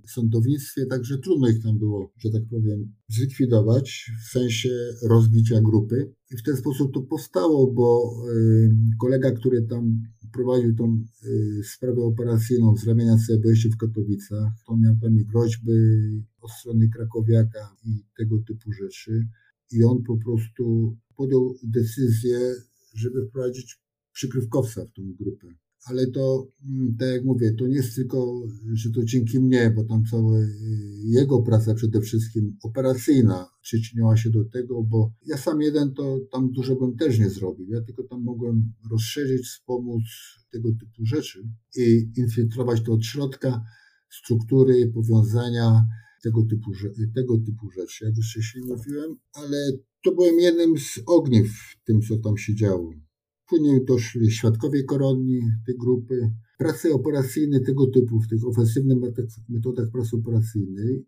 [0.06, 4.70] w sądownictwie, także trudno ich tam było, że tak powiem, zlikwidować w sensie
[5.02, 6.12] rozbicia grupy.
[6.30, 8.70] I w ten sposób to powstało, bo y,
[9.00, 10.02] kolega, który tam
[10.34, 14.52] prowadził tą y, sprawę operacyjną z ramienia CBS w Katowicach.
[14.66, 15.72] On miał tam groźby
[16.40, 19.26] od strony Krakowiaka i tego typu rzeczy.
[19.72, 22.38] I on po prostu podjął decyzję,
[22.94, 23.78] żeby wprowadzić
[24.12, 25.46] przykrywkowca w tą grupę
[25.84, 28.42] ale to, mm, tak jak mówię, to nie jest tylko,
[28.74, 30.48] że to dzięki mnie, bo tam cała y,
[31.04, 36.50] jego praca przede wszystkim operacyjna przyczyniła się do tego, bo ja sam jeden to tam
[36.52, 37.66] dużo bym też nie zrobił.
[37.68, 40.02] Ja tylko tam mogłem rozszerzyć, wspomóc
[40.52, 43.62] tego typu rzeczy i infiltrować to od środka,
[44.10, 45.86] struktury, powiązania,
[46.22, 46.70] tego typu,
[47.14, 49.56] tego typu rzeczy, jak już wcześniej mówiłem, ale
[50.04, 52.90] to byłem jednym z ogniw w tym, co tam się działo.
[53.54, 56.30] Później doszli świadkowie koronni tej grupy.
[56.58, 58.98] Prace operacyjne tego typu, w tych ofensywnych
[59.48, 61.04] metodach pracy operacyjnej,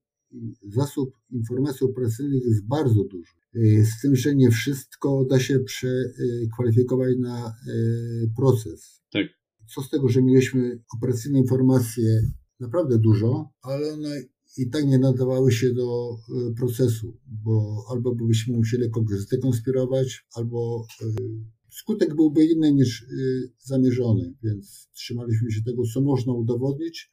[0.63, 3.33] zasób informacji operacyjnych jest bardzo duży.
[3.55, 7.53] E, z tym, że nie wszystko da się przekwalifikować na e,
[8.37, 9.03] proces.
[9.13, 9.27] Tak.
[9.75, 12.23] Co z tego, że mieliśmy operacyjne informacje
[12.61, 14.23] naprawdę dużo, ale one
[14.59, 20.87] i tak nie nadawały się do e, procesu, bo albo byśmy musieli kogoś zdekonspirować, albo
[21.81, 27.13] skutek byłby inny niż y, zamierzony, więc trzymaliśmy się tego, co można udowodnić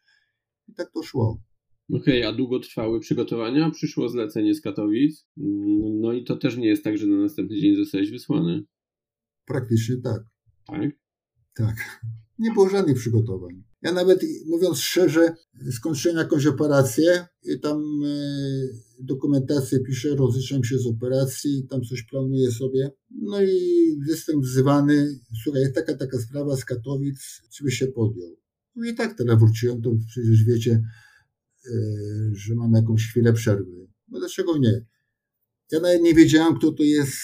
[0.67, 1.41] i tak to szło.
[1.89, 3.71] Okej, okay, a długo trwały przygotowania?
[3.71, 7.57] Przyszło zlecenie z Katowic, mm, no i to też nie jest tak, że na następny
[7.57, 8.63] dzień zostałeś wysłany.
[9.45, 10.23] Praktycznie tak.
[10.67, 10.91] Tak?
[11.55, 12.05] Tak.
[12.39, 13.63] Nie było żadnych przygotowań.
[13.83, 15.35] Ja nawet, mówiąc szczerze,
[15.71, 18.17] skończyłem jakąś operację i tam e,
[18.99, 22.91] dokumentację piszę, rozliczam się z operacji, tam coś planuję sobie.
[23.11, 23.57] No i
[24.07, 28.37] jestem wzywany, słuchaj, jest taka, taka sprawa z Katowic, czy by się podjął.
[28.75, 30.83] No i tak teraz wróciłem, to przecież wiecie,
[31.65, 31.71] e,
[32.33, 33.87] że mam jakąś chwilę przerwy.
[34.07, 34.85] No dlaczego nie?
[35.71, 37.17] Ja nawet nie wiedziałem, kto to jest,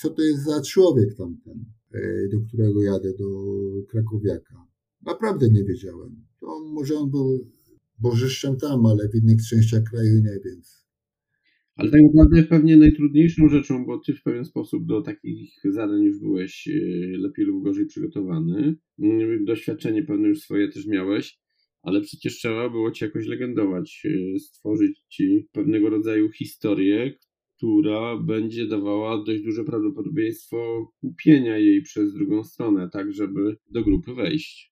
[0.00, 1.64] co to jest za człowiek tamten,
[1.94, 3.26] e, do którego jadę, do
[3.88, 4.69] Krakowiaka.
[5.06, 6.26] Naprawdę nie wiedziałem.
[6.40, 7.50] To może on był
[7.98, 10.80] bożyszczem tam, ale w innych częściach kraju nie, więc.
[11.76, 16.18] Ale tak naprawdę pewnie najtrudniejszą rzeczą, bo ty w pewien sposób do takich zadań już
[16.18, 16.72] byłeś e,
[17.18, 18.76] lepiej lub gorzej przygotowany.
[18.98, 21.38] Mm, doświadczenie pewne już swoje też miałeś,
[21.82, 27.14] ale przecież trzeba było ci jakoś legendować, e, stworzyć ci pewnego rodzaju historię,
[27.56, 34.14] która będzie dawała dość duże prawdopodobieństwo kupienia jej przez drugą stronę, tak żeby do grupy
[34.14, 34.69] wejść.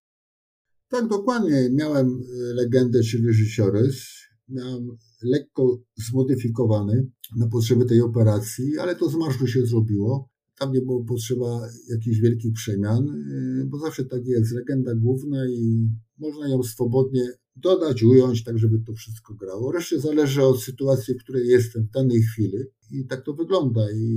[0.89, 1.69] Tak, dokładnie.
[1.71, 4.19] Miałem e, legendę, czyli życiorys.
[4.49, 4.87] Miałem
[5.21, 10.29] lekko zmodyfikowany na potrzeby tej operacji, ale to z marszu się zrobiło.
[10.59, 15.89] tam nie było potrzeba jakichś wielkich przemian, y, bo zawsze tak jest, legenda główna i
[16.17, 19.71] można ją swobodnie dodać, ująć, tak żeby to wszystko grało.
[19.71, 22.57] Reszcie zależy od sytuacji, w której jestem w danej chwili
[22.91, 24.07] i tak to wygląda i,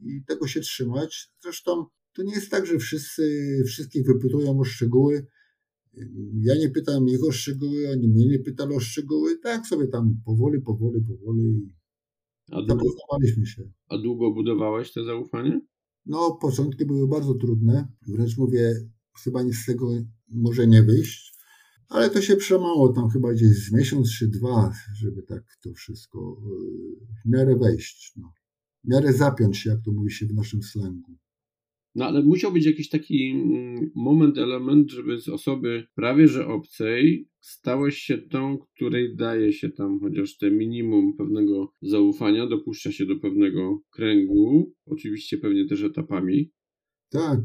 [0.00, 1.30] i tego się trzymać.
[1.42, 3.22] Zresztą to nie jest tak, że wszyscy
[3.66, 5.26] wszystkich wypytują o szczegóły.
[6.40, 9.38] Ja nie pytam ich o szczegóły, oni mnie nie pytali o szczegóły.
[9.38, 11.68] Tak sobie tam powoli, powoli, powoli
[12.50, 13.70] a zapoznawaliśmy się.
[13.88, 15.60] A długo budowałeś to zaufanie?
[16.06, 17.88] No, początki były bardzo trudne.
[18.06, 18.74] Wręcz mówię,
[19.24, 19.90] chyba nic z tego
[20.28, 21.38] może nie wyjść.
[21.88, 26.40] Ale to się przemało tam chyba gdzieś z miesiąc czy dwa, żeby tak to wszystko
[27.24, 28.12] w miarę wejść.
[28.16, 28.32] No.
[28.84, 31.18] W miarę zapiąć się, jak to mówi się w naszym slangu.
[31.94, 37.28] No ale musiał być jakiś taki mm, moment, element, żeby z osoby prawie że obcej
[37.40, 43.16] stałeś się tą, której daje się tam chociaż te minimum pewnego zaufania, dopuszcza się do
[43.16, 46.50] pewnego kręgu, oczywiście pewnie też etapami.
[47.10, 47.40] Tak.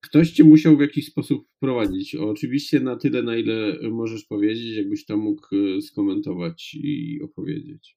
[0.00, 2.14] Ktoś cię musiał w jakiś sposób wprowadzić.
[2.14, 7.96] Oczywiście na tyle, na ile możesz powiedzieć, jakbyś to mógł e, skomentować i opowiedzieć.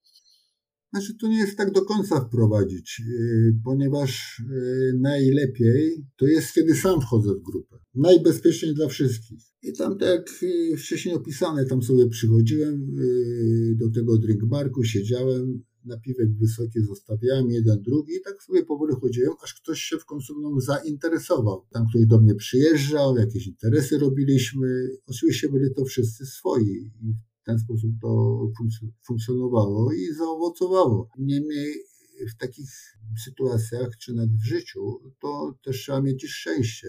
[0.94, 6.76] Znaczy, to nie jest tak do końca wprowadzić, y, ponieważ y, najlepiej to jest, kiedy
[6.76, 7.78] sam wchodzę w grupę.
[7.96, 9.40] Najbezpieczniej dla wszystkich.
[9.64, 12.96] I tam, tak jak y, wcześniej opisane, tam sobie przychodziłem
[13.76, 19.54] do tego drinkbarku, siedziałem, napiwek wysoki zostawiałem, jeden, drugi i tak sobie powoli chodziłem, aż
[19.54, 21.66] ktoś się w końcu mną zainteresował.
[21.72, 24.68] Tam ktoś do mnie przyjeżdżał, jakieś interesy robiliśmy.
[25.08, 26.92] Oczywiście byli to wszyscy swoi.
[27.48, 28.40] Ten sposób to
[29.08, 31.10] funkcjonowało i zaowocowało.
[31.18, 31.74] Niemniej
[32.36, 32.70] w takich
[33.26, 36.88] sytuacjach, czy nawet w życiu, to też trzeba mieć szczęście.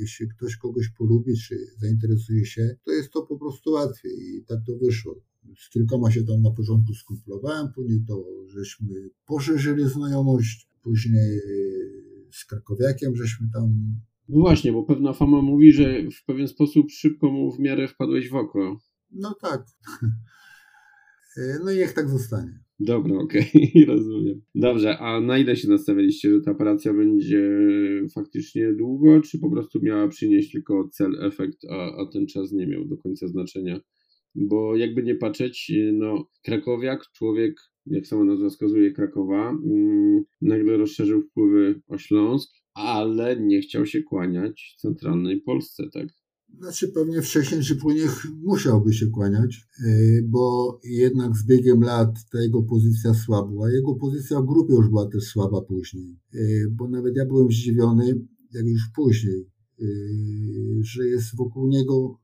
[0.00, 4.58] Jeśli ktoś kogoś polubi, czy zainteresuje się, to jest to po prostu łatwiej i tak
[4.66, 5.20] to wyszło.
[5.58, 11.40] Z kilkoma się tam na porządku skumplowałem, później to żeśmy poszerzyli znajomość, później
[12.32, 17.30] z Krakowiakiem żeśmy tam no właśnie, bo pewna fama mówi, że w pewien sposób szybko
[17.30, 18.78] mu w miarę wpadłeś w oko.
[19.10, 19.66] No tak.
[21.64, 22.60] No i niech tak zostanie.
[22.80, 23.84] Dobra, okej, okay.
[23.86, 24.42] rozumiem.
[24.54, 27.50] Dobrze, a na ile się nastawialiście, że ta operacja będzie
[28.14, 32.66] faktycznie długo, czy po prostu miała przynieść tylko cel, efekt, a, a ten czas nie
[32.66, 33.80] miał do końca znaczenia?
[34.34, 41.22] Bo jakby nie patrzeć, no Krakowiak, człowiek, jak sama nazwa wskazuje, Krakowa, mm, nagle rozszerzył
[41.22, 46.08] wpływy o Śląsk, ale nie chciał się kłaniać centralnej Polsce, tak?
[46.56, 48.06] Znaczy pewnie wcześniej czy później
[48.42, 53.70] musiałby się kłaniać, y, bo jednak z biegiem lat ta jego pozycja słabła.
[53.70, 58.26] Jego pozycja w grupie już była też słaba później, y, bo nawet ja byłem zdziwiony,
[58.52, 59.46] jak już później,
[59.80, 59.86] y,
[60.82, 62.20] że jest wokół niego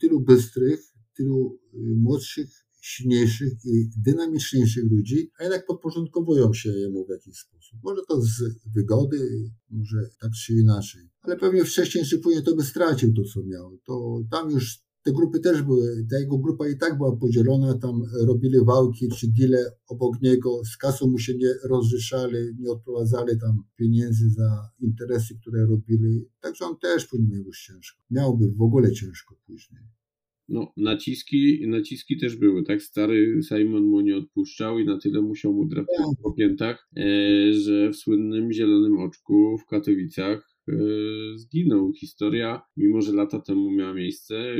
[0.00, 0.80] tylu bystrych,
[1.16, 1.58] tylu
[1.96, 7.78] młodszych silniejszych i dynamiczniejszych ludzi, a jednak podporządkowują się jemu w jakiś sposób.
[7.82, 8.42] Może to z
[8.74, 11.10] wygody, może tak czy inaczej.
[11.20, 13.78] Ale pewnie wcześniej czy później to by stracił to, co miał.
[13.86, 18.02] To tam już te grupy też były, ta jego grupa i tak była podzielona, tam
[18.26, 23.62] robili wałki czy deale obok niego, z kasą mu się nie rozrzeszali, nie odprowadzali tam
[23.76, 26.28] pieniędzy za interesy, które robili.
[26.40, 28.02] Także on też później miał już ciężko.
[28.10, 29.82] Miałby w ogóle ciężko później.
[30.48, 32.82] No, naciski, naciski też były, tak?
[32.82, 36.22] Stary Simon mu nie odpuszczał i na tyle musiał mu drapać tak.
[36.22, 40.74] po piętach, e, że w słynnym Zielonym Oczku w Katowicach e,
[41.34, 41.92] zginął.
[41.92, 44.54] Historia, mimo że lata temu miała miejsce,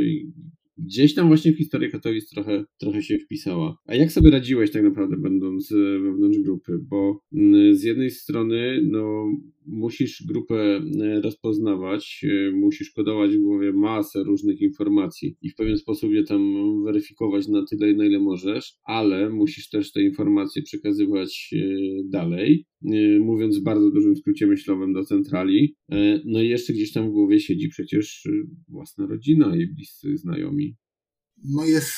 [0.79, 3.77] gdzieś tam właśnie w historii Katowic trochę, trochę się wpisała.
[3.87, 6.79] A jak sobie radziłeś tak naprawdę będąc wewnątrz grupy?
[6.89, 9.27] Bo mm, z jednej strony no,
[9.67, 10.55] musisz grupę
[11.01, 16.23] e, rozpoznawać, e, musisz kodować w głowie masę różnych informacji i w pewien sposób je
[16.23, 16.43] tam
[16.85, 21.67] weryfikować na tyle, na ile możesz, ale musisz też te informacje przekazywać e,
[22.11, 22.67] dalej,
[23.21, 25.77] mówiąc w bardzo dużym skrócie myślowym do centrali.
[26.25, 28.29] No i jeszcze gdzieś tam w głowie siedzi przecież
[28.69, 30.77] własna rodzina i bliscy znajomi.
[31.45, 31.91] No jest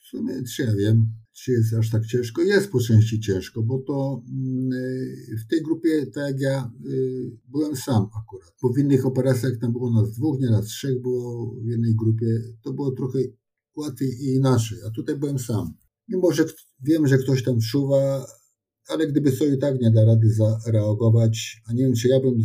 [0.00, 2.42] w sumie, czy ja wiem, czy jest aż tak ciężko?
[2.42, 7.30] Jest po części ciężko, bo to mm, y, w tej grupie, tak jak ja, y,
[7.48, 8.54] byłem sam akurat.
[8.62, 12.26] Bo w innych operacjach tam było nas dwóch, nieraz trzech było w jednej grupie.
[12.62, 13.18] To było trochę
[13.76, 15.74] łatwiej i inaczej, a tutaj byłem sam.
[16.08, 16.44] Mimo, że
[16.82, 18.26] wiem, że ktoś tam czuwa,
[18.88, 22.38] ale gdyby sobie tak nie da rady zareagować, a nie wiem, czy ja bym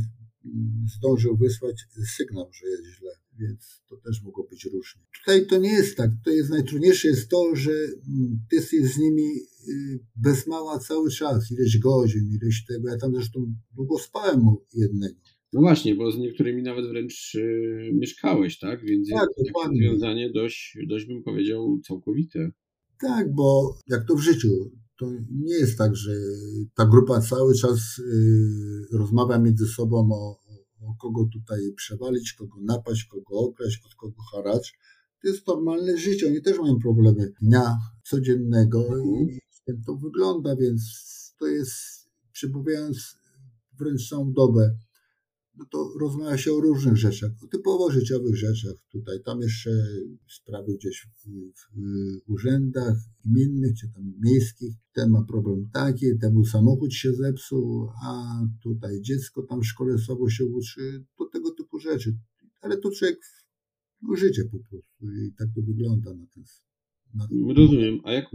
[0.97, 1.85] zdążył wysłać
[2.17, 5.01] sygnał, że jest źle więc to też mogło być różnie.
[5.19, 6.11] Tutaj to nie jest tak.
[6.25, 9.27] To jest najtrudniejsze jest to, że mm, ty jesteś z nimi
[9.69, 12.89] y, bez mała cały czas, ileś godzin, ileś tego.
[12.89, 15.15] Ja tam zresztą długo spałem u jednego.
[15.53, 18.85] No właśnie, bo z niektórymi nawet wręcz y, mieszkałeś, tak?
[18.85, 22.51] Więc tak, jest związanie dość, dość bym powiedział całkowite.
[22.99, 26.11] Tak, bo jak to w życiu, to nie jest tak, że
[26.75, 27.79] ta grupa cały czas
[28.91, 30.39] rozmawia między sobą o,
[30.81, 34.73] o kogo tutaj przewalić, kogo napaść, kogo okraść, od kogo haracz.
[35.21, 36.27] To jest normalne życie.
[36.27, 39.83] Oni też mają problemy dnia codziennego i mhm.
[39.85, 40.81] to wygląda, więc
[41.39, 41.73] to jest,
[42.31, 43.17] przebywając
[43.79, 44.77] wręcz całą dobę,
[45.57, 48.73] no to rozmawia się o różnych rzeczach, o typowo życiowych rzeczach.
[48.91, 49.69] Tutaj, tam jeszcze
[50.27, 54.75] sprawy gdzieś w, w, urzędach gminnych czy tam miejskich.
[54.93, 60.29] Ten ma problem taki, temu samochód się zepsuł, a tutaj dziecko tam w szkole słabo
[60.29, 62.17] się uczy, to tego typu rzeczy.
[62.61, 63.19] Ale to człowiek
[64.01, 66.43] no, życie po prostu i tak to wygląda na ten
[67.13, 67.99] na Rozumiem.
[68.03, 68.25] A jak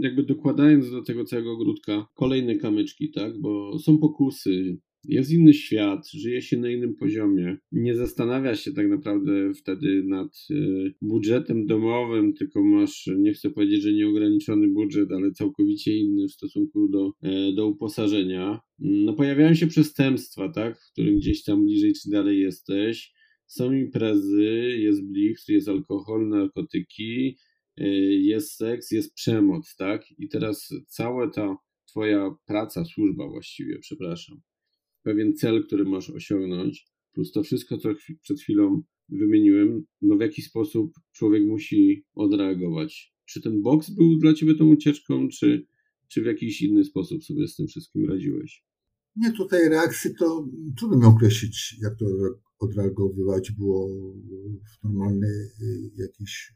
[0.00, 3.40] jakby dokładając do tego całego ogródka kolejne kamyczki, tak?
[3.40, 7.56] Bo są pokusy, jest inny świat, żyje się na innym poziomie.
[7.72, 10.54] Nie zastanawia się tak naprawdę wtedy nad e,
[11.02, 16.88] budżetem domowym, tylko masz, nie chcę powiedzieć, że nieograniczony budżet, ale całkowicie inny w stosunku
[16.88, 18.60] do, e, do uposażenia.
[18.78, 23.12] No pojawiają się przestępstwa, tak, w którym gdzieś tam bliżej czy dalej jesteś.
[23.46, 24.44] Są imprezy,
[24.78, 27.36] jest blich, jest alkohol, narkotyki,
[27.76, 30.04] e, jest seks, jest przemoc, tak?
[30.18, 34.40] I teraz cała ta twoja praca, służba właściwie, przepraszam,
[35.02, 37.88] pewien cel, który masz osiągnąć, plus to wszystko, co
[38.22, 43.14] przed chwilą wymieniłem, no w jaki sposób człowiek musi odreagować.
[43.24, 45.66] Czy ten boks był dla ciebie tą ucieczką, czy,
[46.08, 48.64] czy w jakiś inny sposób sobie z tym wszystkim radziłeś?
[49.16, 52.06] Nie, tutaj reakcji to trudno mi określić, jak to
[52.58, 53.88] odreagowywać było
[54.80, 56.52] w normalny y, jakiś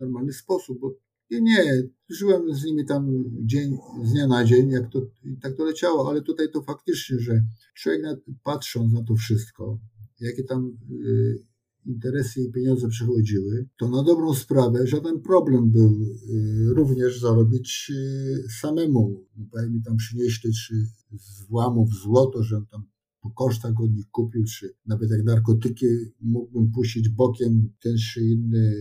[0.00, 0.94] normalny sposób, bo
[1.30, 5.00] nie, nie, żyłem z nimi tam dzień, z dnia na dzień, jak to,
[5.42, 7.44] tak to leciało, ale tutaj to faktycznie, że
[7.74, 9.78] człowiek na, patrząc na to wszystko,
[10.20, 11.44] jakie tam y,
[11.86, 18.48] interesy i pieniądze przychodziły, to na dobrą sprawę żaden problem był y, również zarobić y,
[18.60, 19.24] samemu.
[19.36, 20.74] No, mi tam przynieśli czy
[21.12, 22.82] z włamów złoto, że tam
[23.24, 25.86] po kosztach od nich kupił, czy nawet jak narkotyki
[26.20, 28.74] mógłbym puścić bokiem ten czy inny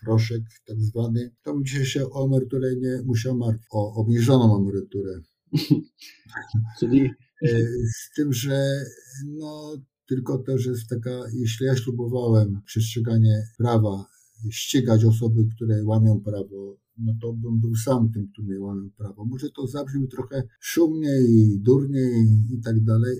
[0.00, 5.20] proszek tak zwany, to bym dzisiaj się o emeryturę nie musiał martwić, o obniżoną emeryturę.
[6.80, 7.10] Czyli...
[7.42, 7.48] E,
[7.96, 8.84] z tym, że
[9.26, 9.76] no,
[10.06, 14.06] tylko też jest taka, jeśli ja ślubowałem przestrzeganie prawa,
[14.50, 19.24] ścigać osoby, które łamią prawo, no to bym był sam tym, który łamią prawo.
[19.24, 23.18] Może to zabrzmi trochę szumniej durniej i tak dalej,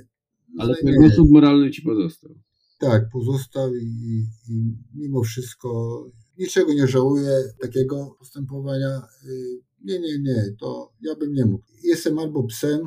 [0.59, 2.34] ale ten głosów moralny ci pozostał.
[2.78, 6.05] Tak, pozostał i, i, mimo wszystko
[6.38, 7.30] niczego nie żałuję
[7.61, 9.03] takiego postępowania.
[9.24, 11.64] Y, nie, nie, nie, to ja bym nie mógł.
[11.84, 12.80] Jestem albo psem,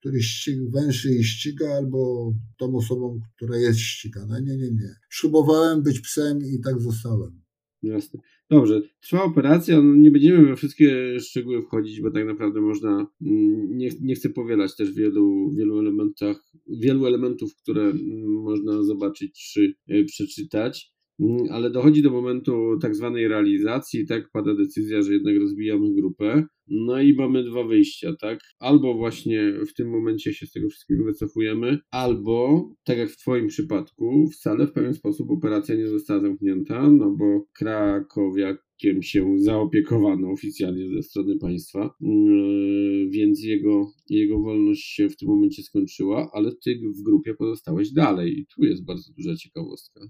[0.00, 4.40] który ściga, węszy i ściga, albo tą osobą, która jest ścigana.
[4.40, 4.94] Nie, nie, nie.
[5.10, 7.42] Ślubowałem być psem i tak zostałem.
[7.82, 8.20] Jasne.
[8.50, 13.76] Dobrze, trwa operacja, no nie będziemy we wszystkie szczegóły wchodzić, bo tak naprawdę można, mm,
[13.78, 19.74] nie, nie chcę powielać też wielu, wielu elementach, wielu elementów, które mm, można zobaczyć czy
[19.88, 20.92] e, przeczytać.
[21.20, 26.44] Mm, ale dochodzi do momentu tak zwanej realizacji, tak, pada decyzja, że jednak rozbijamy grupę,
[26.68, 31.04] no i mamy dwa wyjścia, tak, albo właśnie w tym momencie się z tego wszystkiego
[31.04, 36.90] wycofujemy, albo, tak jak w twoim przypadku, wcale w pewien sposób operacja nie została zamknięta,
[36.90, 45.08] no bo Krakowiakiem się zaopiekowano oficjalnie ze strony państwa, yy, więc jego, jego wolność się
[45.08, 49.36] w tym momencie skończyła, ale ty w grupie pozostałeś dalej i tu jest bardzo duża
[49.36, 50.00] ciekawostka.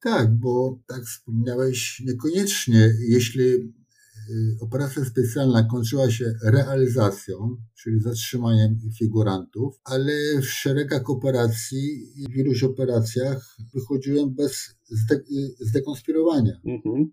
[0.00, 9.80] Tak, bo tak wspomniałeś, niekoniecznie, jeśli y, operacja specjalna kończyła się realizacją, czyli zatrzymaniem figurantów,
[9.84, 15.20] ale w szeregach operacji, w iluś operacjach wychodziłem bez zde
[15.60, 16.60] zdekonspirowania.
[16.64, 17.12] Mhm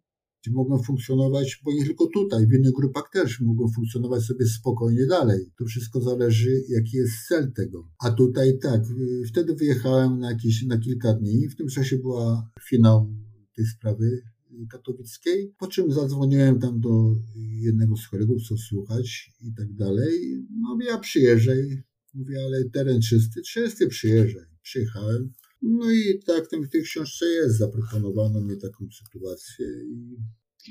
[0.51, 5.39] mogą funkcjonować, bo nie tylko tutaj, w innych grupach też mogą funkcjonować sobie spokojnie dalej.
[5.57, 7.89] To wszystko zależy, jaki jest cel tego.
[7.99, 8.81] A tutaj tak,
[9.27, 13.13] wtedy wyjechałem na, jakieś, na kilka dni, w tym czasie była finał
[13.55, 14.21] tej sprawy
[14.69, 20.45] katowickiej, po czym zadzwoniłem tam do jednego z kolegów, co słuchać i tak dalej.
[20.61, 21.83] No ja przyjeżdżaj,
[22.13, 24.45] mówię, ale teren czysty, czysty przyjeżdżaj.
[24.61, 25.33] Przyjechałem,
[25.63, 30.17] no i tak w tej książce jest, zaproponowano mi taką sytuację i,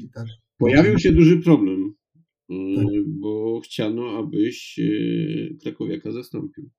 [0.02, 0.26] i tak.
[0.58, 1.94] Pojawił się duży problem,
[2.50, 2.86] y, tak.
[3.06, 4.80] bo chciano, abyś
[5.62, 6.70] Krakowiaka zastąpił.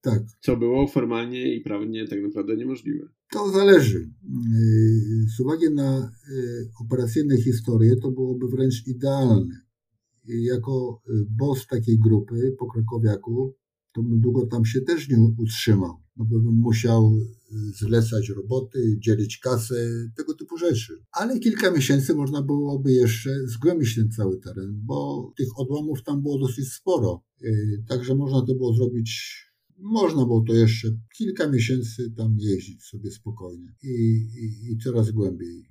[0.00, 0.22] Tak.
[0.40, 3.08] Co było formalnie i prawnie tak naprawdę niemożliwe.
[3.32, 3.98] To zależy.
[3.98, 4.10] Y,
[5.36, 6.10] z uwagi na
[6.80, 9.60] operacyjne historie to byłoby wręcz idealne.
[10.24, 11.02] Jako
[11.38, 13.54] boss takiej grupy po Krakowiaku
[13.92, 18.96] to bym długo tam się też nie utrzymał, no bo bym musiał y, zlecać roboty,
[18.98, 20.92] dzielić kasę, tego typu rzeczy.
[21.12, 26.38] Ale kilka miesięcy można byłoby jeszcze zgłębić ten cały teren, bo tych odłamów tam było
[26.38, 27.24] dosyć sporo.
[27.42, 29.40] Y, także można to było zrobić
[29.82, 35.70] można było to jeszcze kilka miesięcy tam jeździć sobie spokojnie i, i, i coraz głębiej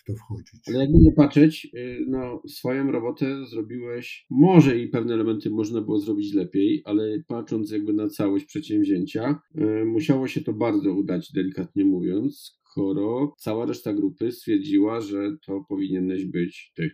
[0.00, 0.60] w to wchodzić.
[0.66, 6.00] Ale jakby nie patrzeć, y, no swoją robotę zrobiłeś, może i pewne elementy można było
[6.00, 11.84] zrobić lepiej, ale patrząc jakby na całość przedsięwzięcia, y, musiało się to bardzo udać, delikatnie
[11.84, 16.90] mówiąc, skoro cała reszta grupy stwierdziła, że to powinieneś być ty.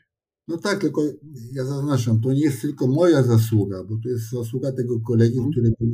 [0.48, 1.02] No tak, tylko
[1.52, 5.52] ja zaznaczam, to nie jest tylko moja zasługa, bo to jest zasługa tego kolegi, hmm.
[5.52, 5.88] który był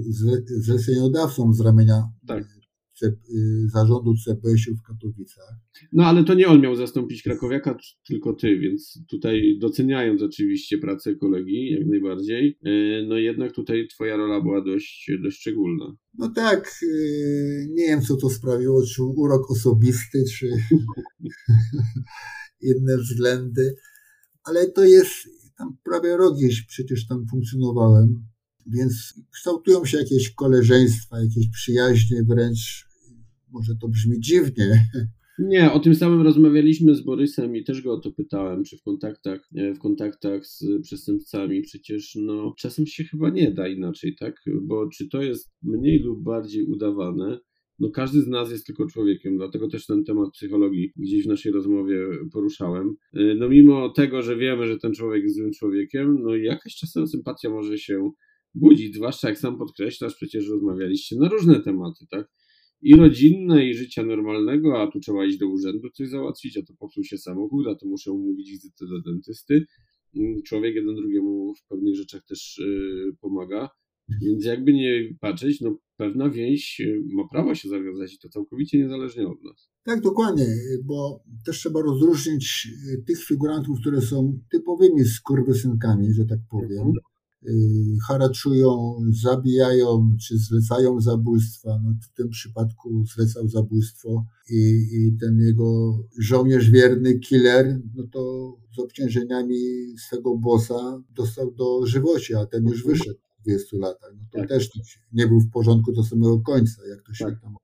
[0.60, 2.59] zleceniodawcą z ramienia tak.
[3.06, 5.54] Y, zarządu CPS-u w Katowicach.
[5.92, 11.14] No ale to nie on miał zastąpić Krakowiaka, tylko ty, więc tutaj doceniając oczywiście pracę
[11.14, 15.96] kolegi, jak najbardziej, y, no jednak tutaj twoja rola była dość, dość szczególna.
[16.18, 20.46] No tak, y, nie wiem co to sprawiło, czy urok osobisty, czy
[22.70, 23.76] inne względy,
[24.44, 25.14] ale to jest,
[25.58, 26.34] tam prawie rok
[26.68, 28.30] przecież tam funkcjonowałem,
[28.66, 32.89] więc kształtują się jakieś koleżeństwa, jakieś przyjaźnie wręcz
[33.52, 34.86] może to brzmi dziwnie.
[35.38, 38.82] Nie, o tym samym rozmawialiśmy z Borysem i też go o to pytałem, czy w
[38.82, 44.34] kontaktach, w kontaktach z przestępcami przecież no czasem się chyba nie da inaczej, tak?
[44.62, 47.38] Bo czy to jest mniej lub bardziej udawane,
[47.78, 51.52] no każdy z nas jest tylko człowiekiem, dlatego też ten temat psychologii gdzieś w naszej
[51.52, 51.96] rozmowie
[52.32, 52.94] poruszałem.
[53.38, 57.50] No mimo tego, że wiemy, że ten człowiek jest złym człowiekiem, no jakaś czasem sympatia
[57.50, 58.10] może się
[58.54, 62.28] budzić, zwłaszcza jak sam podkreślasz, przecież rozmawialiście na różne tematy, tak?
[62.82, 66.74] I rodzinne, i życia normalnego, a tu trzeba iść do urzędu coś załatwić, a to
[66.78, 69.66] popsuł się samochód, a to muszę umówić wizytę do dentysty.
[70.16, 73.68] Mm, człowiek jeden drugiemu w pewnych rzeczach też yy, pomaga.
[74.22, 78.78] Więc jakby nie patrzeć, no pewna więź y, ma prawo się zawiązać i to całkowicie
[78.78, 79.70] niezależnie od nas.
[79.84, 80.46] Tak, dokładnie,
[80.84, 86.96] bo też trzeba rozróżnić y, tych figurantów, które są typowymi skurwysynkami, że tak powiem, mhm.
[86.96, 87.09] Y,
[88.08, 91.80] haraczują, zabijają czy zlecają zabójstwa.
[91.84, 98.52] No, w tym przypadku zlecał zabójstwo i, i ten jego żołnierz wierny, killer, no to
[98.76, 99.58] z obciążeniami
[99.98, 104.10] swego bossa dostał do żywoci, a ten już wyszedł w 20 latach.
[104.16, 104.48] No to tak.
[104.48, 104.70] też
[105.12, 107.40] nie był w porządku do samego końca, jak to się tak.
[107.40, 107.54] tam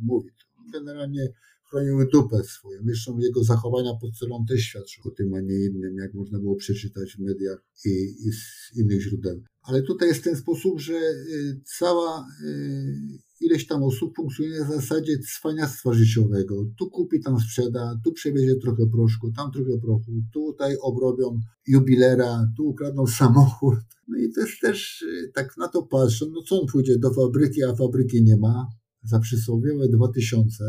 [0.00, 0.30] mówi.
[0.72, 1.28] Generalnie
[1.70, 2.80] chroniły dupę swoją.
[2.84, 6.56] Zresztą jego zachowania pod celą też świadczą o tym, a nie innym, jak można było
[6.56, 7.88] przeczytać w mediach i,
[8.28, 9.42] i z innych źródeł.
[9.62, 15.18] Ale tutaj jest ten sposób, że y, cała y, ileś tam osób funkcjonuje w zasadzie
[15.18, 16.66] cwaniactwa życiowego.
[16.78, 22.68] Tu kupi, tam sprzeda, tu przewiezie trochę proszku, tam trochę prochu, tutaj obrobią jubilera, tu
[22.68, 23.74] ukradną samochód.
[24.08, 27.14] No i to jest też, y, tak na to patrzą, no co on pójdzie do
[27.14, 28.66] fabryki, a fabryki nie ma,
[29.06, 30.64] za przysłowiowe 2000,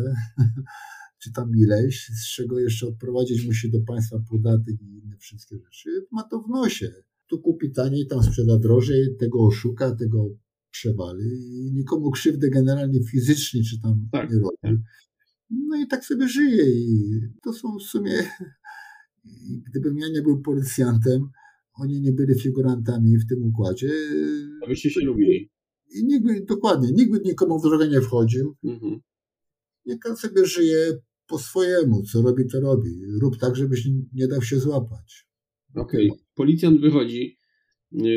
[1.22, 5.90] czy tam ileś, z czego jeszcze odprowadzić musi do państwa podatek i inne wszystkie rzeczy,
[6.12, 6.94] ma to w nosie.
[7.28, 10.30] Tu kupi taniej, tam sprzeda drożej, tego oszuka, tego
[10.72, 11.26] przewali
[11.68, 14.58] i nikomu krzywdy generalnie fizycznie czy tam tak, nie robi.
[14.62, 14.76] Tak.
[15.50, 18.24] No i tak sobie żyje i to są w sumie,
[19.70, 21.30] gdybym ja nie był policjantem,
[21.74, 23.90] oni nie byli figurantami w tym układzie.
[24.66, 25.50] A byście się lubili.
[25.90, 28.56] I nikt by, dokładnie, nikt by nikomu w drogę nie wchodził.
[28.64, 29.00] Mhm.
[29.86, 32.90] Niech sobie żyje po swojemu, co robi, to robi.
[33.22, 35.28] Rób tak, żebyś nie dał się złapać.
[35.76, 36.24] Okej, okay.
[36.36, 37.38] policjant wychodzi,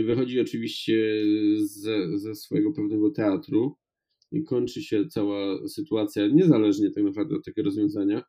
[0.07, 1.23] wychodzi oczywiście
[1.65, 3.77] ze, ze swojego pewnego teatru
[4.33, 8.23] i kończy się cała sytuacja, niezależnie tak naprawdę od takiego rozwiązania.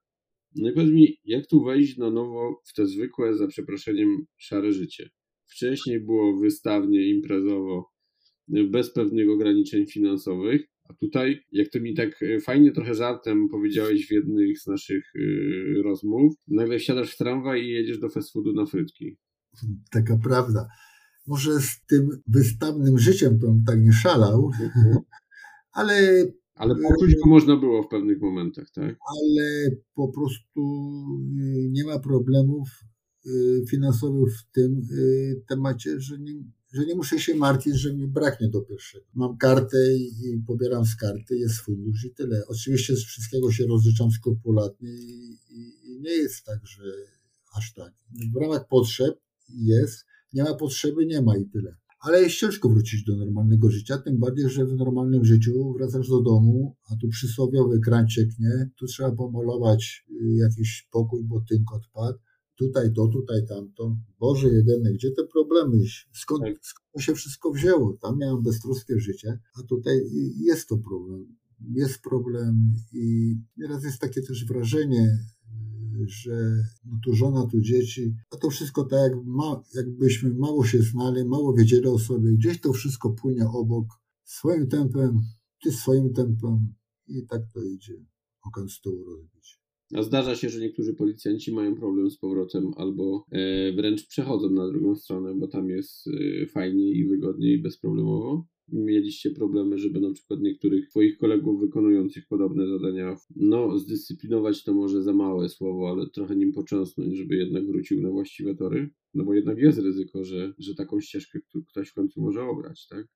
[0.55, 4.73] No i powiedz mi, jak tu wejść na nowo w to zwykłe, za przeproszeniem, szare
[4.73, 5.09] życie?
[5.45, 7.91] Wcześniej było wystawnie, imprezowo,
[8.71, 10.61] bez pewnych ograniczeń finansowych.
[10.89, 15.03] A tutaj, jak to mi tak e, fajnie trochę żartem powiedziałeś w jednych z naszych
[15.15, 19.17] e, rozmów, nagle wsiadasz w tramwaj i jedziesz do fast foodu na frytki.
[19.91, 20.67] Taka prawda.
[21.27, 24.97] Może z tym wystawnym życiem to tak nie szalał, mhm.
[25.79, 26.25] ale
[26.55, 28.95] ale poczuć go można było w pewnych momentach, tak?
[29.07, 30.61] Ale po prostu
[31.69, 32.69] nie ma problemów
[33.69, 34.81] finansowych w tym
[35.49, 36.33] temacie, że nie,
[36.71, 39.05] że nie muszę się martwić, że mi braknie do pierwszego.
[39.13, 42.43] Mam kartę i, pobieram z karty, jest fundusz i tyle.
[42.47, 46.83] Oczywiście z wszystkiego się rozliczam skrupulatnie i, i, i nie jest tak, że
[47.57, 47.93] aż tak.
[48.33, 49.15] W ramach potrzeb
[49.49, 51.75] jest, nie ma potrzeby, nie ma i tyle.
[51.99, 56.21] Ale jest ciężko wrócić do normalnego życia, tym bardziej, że w normalnym życiu wracasz do
[56.21, 62.19] domu, a tu przysłowiowy kran cieknie, tu trzeba pomalować y, jakiś pokój, bo tynk odpadł,
[62.55, 63.97] tutaj to, tutaj tamto.
[64.19, 65.77] Boże jedyny, gdzie te problemy?
[66.13, 66.53] Skąd, tak.
[66.61, 67.97] skąd się wszystko wzięło?
[68.01, 70.01] Tam miałem beztroskie życie, a tutaj
[70.37, 71.37] jest to problem.
[71.73, 75.17] Jest problem i nieraz jest takie też wrażenie,
[76.07, 80.81] że no tu żona, tu dzieci, a to wszystko tak jak ma, jakbyśmy mało się
[80.81, 83.85] znali, mało wiedzieli o sobie, gdzieś to wszystko płynie obok,
[84.23, 85.21] swoim tempem,
[85.63, 86.73] ty swoim tempem
[87.07, 88.05] i tak to idzie,
[88.41, 89.60] okan stół rozbić.
[89.93, 94.67] A zdarza się, że niektórzy policjanci mają problem z powrotem albo e, wręcz przechodzą na
[94.67, 98.45] drugą stronę, bo tam jest e, fajniej i wygodniej bezproblemowo?
[98.71, 105.03] Mieliście problemy, żeby na przykład niektórych Twoich kolegów wykonujących podobne zadania, no zdyscyplinować to może
[105.03, 108.89] za małe słowo, ale trochę nim począsnąć, żeby jednak wrócił na właściwe tory?
[109.13, 111.39] No bo jednak jest ryzyko, że, że taką ścieżkę
[111.69, 113.07] ktoś w końcu może obrać, tak?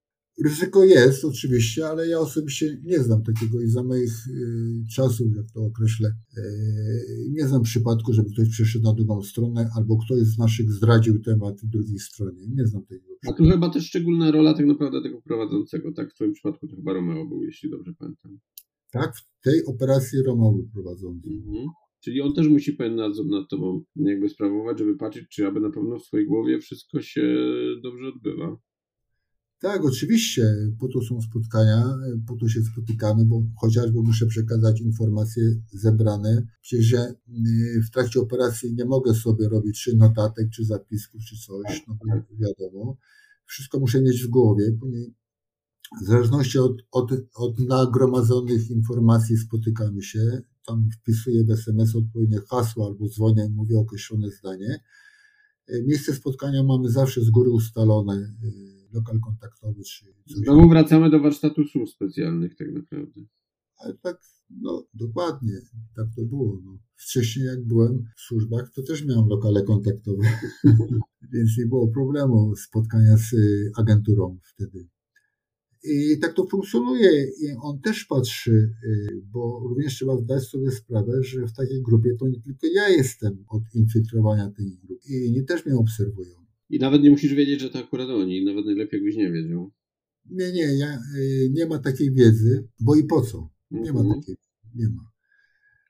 [0.44, 5.52] Ryzyko jest oczywiście, ale ja osobiście nie znam takiego i za moich y, czasów, jak
[5.52, 6.42] to określę, y,
[7.32, 11.56] nie znam przypadku, żeby ktoś przeszedł na drugą stronę albo ktoś z naszych zdradził temat
[11.64, 12.48] drugiej stronie.
[12.48, 13.06] Nie znam tego.
[13.28, 16.12] A tu chyba też szczególna rola tak naprawdę tego prowadzącego, tak?
[16.12, 18.40] W Twoim przypadku to chyba Romeo był, jeśli dobrze pamiętam.
[18.92, 21.30] Tak, w tej operacji Romeo był prowadzący.
[21.30, 21.68] Mhm.
[22.04, 25.70] Czyli on też musi pewien nadzór nad tobą jakby sprawować, żeby patrzeć, czy aby na
[25.70, 27.38] pewno w swojej głowie wszystko się
[27.84, 28.58] dobrze odbywa.
[29.60, 31.98] Tak, oczywiście, po to są spotkania,
[32.28, 36.48] po to się spotykamy, bo chociażby muszę przekazać informacje zebrane.
[36.62, 37.16] Przecież ja y,
[37.88, 42.36] w trakcie operacji nie mogę sobie robić czy notatek, czy zapisków, czy coś, no to
[42.40, 42.98] wiadomo.
[43.46, 44.78] Wszystko muszę mieć w głowie,
[46.02, 50.42] w zależności od, od, od nagromadzonych informacji spotykamy się.
[50.68, 54.80] Tam wpisuję w SMS odpowiednie hasło albo dzwonię, mówię określone zdanie.
[55.70, 60.38] Y, miejsce spotkania mamy zawsze z góry ustalone y, lokal kontaktowy czy coś.
[60.38, 63.22] Znowu wracamy do warsztatu służb specjalnych tak naprawdę.
[63.78, 65.54] Ale tak, no dokładnie,
[65.96, 66.62] tak to było.
[66.64, 66.78] No.
[66.96, 70.24] Wcześniej jak byłem w służbach, to też miałem lokale kontaktowe,
[71.34, 74.88] więc nie było problemu spotkania z y, agenturą wtedy.
[75.84, 78.52] I tak to funkcjonuje i on też patrzy,
[78.84, 82.90] y, bo również trzeba zdać sobie sprawę, że w takiej grupie to nie tylko ja
[82.90, 86.45] jestem od infiltrowania tej grupy i inni też mnie obserwują.
[86.70, 89.72] I nawet nie musisz wiedzieć, że to akurat oni, nawet najlepiej jakbyś nie wiedział.
[90.26, 93.50] Nie, nie, ja, y, nie ma takiej wiedzy, bo i po co?
[93.72, 94.22] Nie ma mhm.
[94.22, 94.36] takiej,
[94.76, 95.12] nie ma.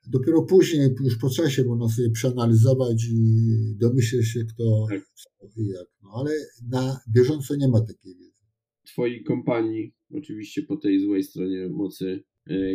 [0.07, 5.01] Dopiero później, już po czasie można sobie przeanalizować i domyśleć się, kto tak.
[5.57, 5.87] i jak.
[6.03, 6.31] No, ale
[6.71, 8.41] na bieżąco nie ma takiej wiedzy.
[8.83, 12.23] Twoi kompanii, oczywiście po tej złej stronie mocy,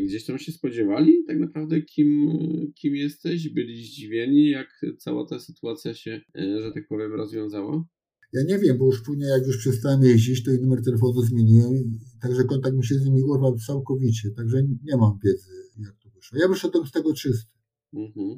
[0.02, 2.30] gdzieś tam się spodziewali tak naprawdę, kim,
[2.74, 3.48] kim jesteś?
[3.48, 7.84] Byli zdziwieni, jak cała ta sytuacja się, y, że tak powiem, rozwiązała?
[8.32, 11.98] Ja nie wiem, bo już później jak już przestałem jeździć, to i numer telefonu zmieniłem,
[12.22, 16.38] także kontakt mi się z nimi urwał całkowicie, także nie mam wiedzy, jak to wyszło.
[16.38, 17.52] Ja wyszedłem z tego czysty.
[17.94, 18.36] Mhm.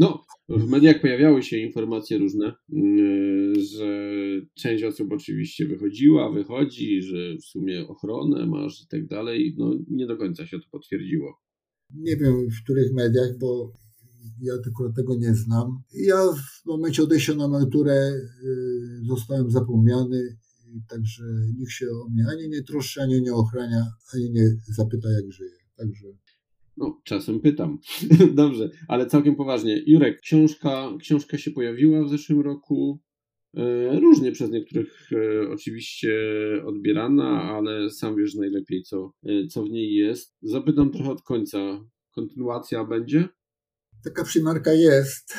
[0.00, 4.10] No, w mediach pojawiały się informacje różne, mm, że
[4.54, 9.54] część osób oczywiście wychodziła, wychodzi, że w sumie ochronę masz i tak dalej.
[9.58, 11.40] No, nie do końca się to potwierdziło.
[11.94, 13.72] Nie wiem w których mediach, bo
[14.42, 15.82] ja tylko tego nie znam.
[15.92, 16.16] Ja
[16.62, 20.38] w momencie odejścia na emeryturę y, zostałem zapomniany,
[20.88, 21.24] także
[21.58, 25.56] nikt się o mnie ani nie troszczy, ani nie ochrania, ani nie zapyta, jak żyję.
[25.76, 26.06] Także
[26.80, 27.78] no, czasem pytam.
[28.34, 29.82] Dobrze, ale całkiem poważnie.
[29.86, 33.00] Jurek, książka, książka się pojawiła w zeszłym roku.
[33.56, 36.12] E, różnie przez niektórych e, oczywiście
[36.66, 40.36] odbierana, ale sam wiesz najlepiej, co, e, co w niej jest.
[40.42, 41.58] Zapytam trochę od końca.
[42.14, 43.28] Kontynuacja będzie?
[44.04, 45.34] Taka przymarka jest.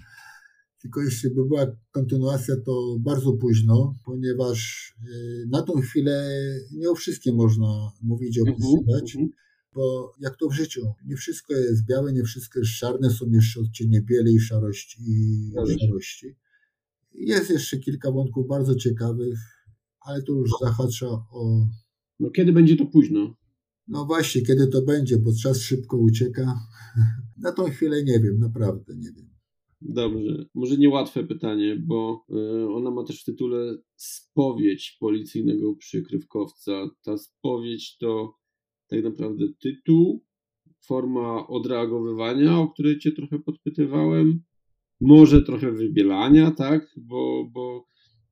[0.82, 4.92] Tylko jeśli by była kontynuacja, to bardzo późno, ponieważ
[5.50, 6.28] na tą chwilę
[6.72, 9.14] nie o wszystkim można mówić i mhm, opisywać.
[9.14, 9.45] Uh -huh, uh -huh
[9.76, 13.60] bo jak to w życiu, nie wszystko jest białe, nie wszystko jest czarne, są jeszcze
[13.60, 14.98] odcienie bieli i szarości.
[15.06, 16.36] I szarości.
[17.14, 19.38] Jest jeszcze kilka wątków bardzo ciekawych,
[20.00, 21.68] ale to już zahacza o...
[22.20, 23.36] No kiedy będzie to późno?
[23.88, 26.54] No właśnie, kiedy to będzie, bo czas szybko ucieka.
[27.42, 29.30] Na tą chwilę nie wiem, naprawdę nie wiem.
[29.80, 36.90] Dobrze, może niełatwe pytanie, bo y, ona ma też w tytule spowiedź policyjnego przykrywkowca.
[37.02, 38.34] Ta spowiedź to
[38.88, 40.24] tak naprawdę tytuł,
[40.86, 44.40] forma odreagowywania, o której cię trochę podpytywałem,
[45.00, 47.86] może trochę wybielania, tak, bo, bo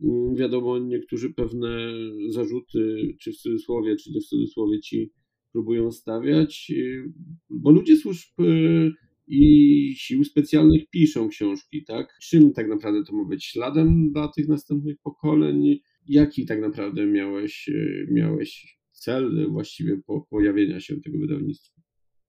[0.04, 1.92] mm, wiadomo, niektórzy pewne
[2.28, 5.12] zarzuty, czy w cudzysłowie, czy nie w cudzysłowie ci
[5.52, 7.12] próbują stawiać, y,
[7.50, 8.92] bo ludzie służb y,
[9.26, 12.18] i sił specjalnych piszą książki, tak?
[12.22, 15.80] Czym tak naprawdę to ma być śladem dla tych następnych pokoleń?
[16.08, 21.80] Jaki tak naprawdę miałeś, y, miałeś cel właściwie po, pojawienia się tego wydawnictwa?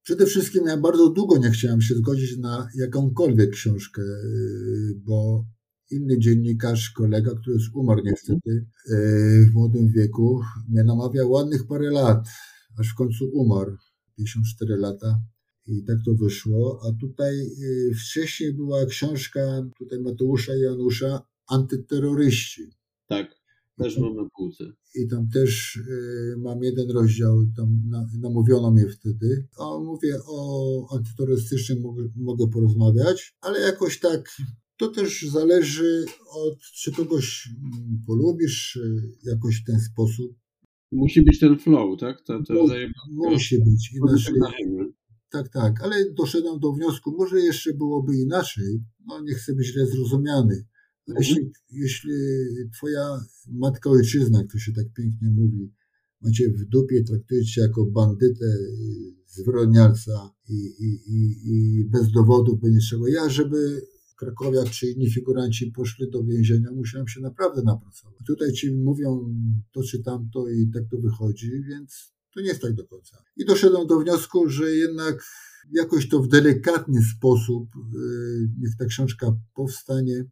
[0.04, 5.46] Przede wszystkim ja bardzo długo nie chciałem się zgodzić na jakąkolwiek książkę, y, bo
[5.92, 11.92] inny dziennikarz, kolega, który już umarł niestety y, w młodym wieku, mnie namawiał ładnych parę
[11.92, 12.28] lat,
[12.80, 13.78] aż w końcu umarł,
[14.18, 15.22] 54 lata.
[15.68, 16.80] I tak to wyszło.
[16.84, 19.42] A tutaj y, wcześniej była książka
[19.78, 22.62] tutaj Mateusza i Janusza Antyterroryści.
[23.08, 23.35] Tak,
[23.78, 24.64] też mam na półce.
[24.96, 29.48] I tam też y, mam jeden rozdział, tam na, namówiono mnie wtedy.
[29.60, 34.38] A mówię o antyterrorystycznym mogę, mogę porozmawiać, ale jakoś tak
[34.78, 38.80] to też zależy od, czy kogoś mm, polubisz
[39.24, 40.36] jakoś w ten sposób.
[40.92, 42.22] Musi być ten flow, tak?
[42.22, 42.76] To, to musi,
[43.12, 43.94] musi być.
[43.94, 44.34] Inaczej,
[45.32, 48.84] tak, tak, ale doszedłem do wniosku, może jeszcze byłoby inaczej.
[49.08, 50.66] No nie chcę być źle zrozumiany.
[51.08, 51.18] Mhm.
[51.18, 52.14] Jeśli, jeśli
[52.78, 55.74] twoja matka ojczyzna, jak to się tak pięknie mówi,
[56.22, 58.58] macie w dupie, traktujecie jako bandytę,
[59.28, 63.08] zwyrodnialca i, i, i, i bez dowodów, bez niczego.
[63.08, 63.82] Ja, żeby
[64.18, 68.20] Krakowiak czy inni figuranci poszli do więzienia, musiałem się naprawdę napracować.
[68.28, 69.36] Tutaj ci mówią
[69.72, 73.24] to czy tamto i tak to wychodzi, więc to nie jest tak do końca.
[73.38, 75.24] I doszedłem do wniosku, że jednak
[75.72, 80.26] jakoś to w delikatny sposób yy, niech ta książka powstanie.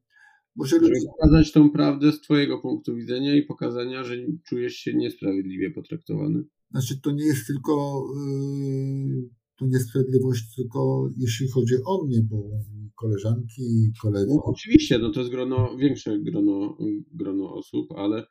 [0.56, 0.80] Ludzie...
[1.08, 4.16] pokazać tą prawdę z Twojego punktu widzenia i pokazania, że
[4.50, 6.44] czujesz się niesprawiedliwie potraktowany.
[6.72, 9.30] Znaczy, to nie jest tylko yy,
[9.60, 12.50] to niesprawiedliwość, tylko jeśli chodzi o mnie, bo
[12.96, 14.34] koleżanki i koledzy.
[14.36, 16.78] No, oczywiście, no to jest grono, większe grono,
[17.14, 18.26] grono osób, ale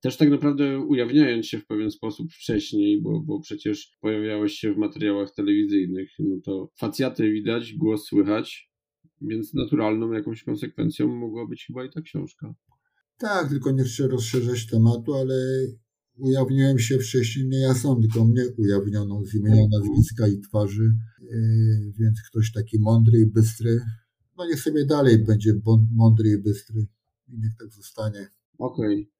[0.00, 4.76] też tak naprawdę ujawniając się w pewien sposób wcześniej, bo, bo przecież pojawiałeś się w
[4.76, 8.70] materiałach telewizyjnych, no to facjaty widać, głos słychać,
[9.20, 12.54] więc naturalną jakąś konsekwencją mogła być chyba i ta książka.
[13.18, 15.34] Tak, tylko nie chcę rozszerzać tematu, ale
[16.18, 21.92] ujawniłem się wcześniej nie ja sam, tylko mnie ujawniono z imienia, nazwiska i twarzy, yy,
[21.98, 23.80] więc ktoś taki mądry i bystry,
[24.38, 25.52] no niech sobie dalej będzie
[25.92, 26.86] mądry i bystry
[27.28, 28.28] i niech tak zostanie.
[28.58, 28.94] Okej.
[29.02, 29.15] Okay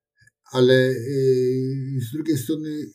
[0.53, 2.93] ale y, z drugiej strony y,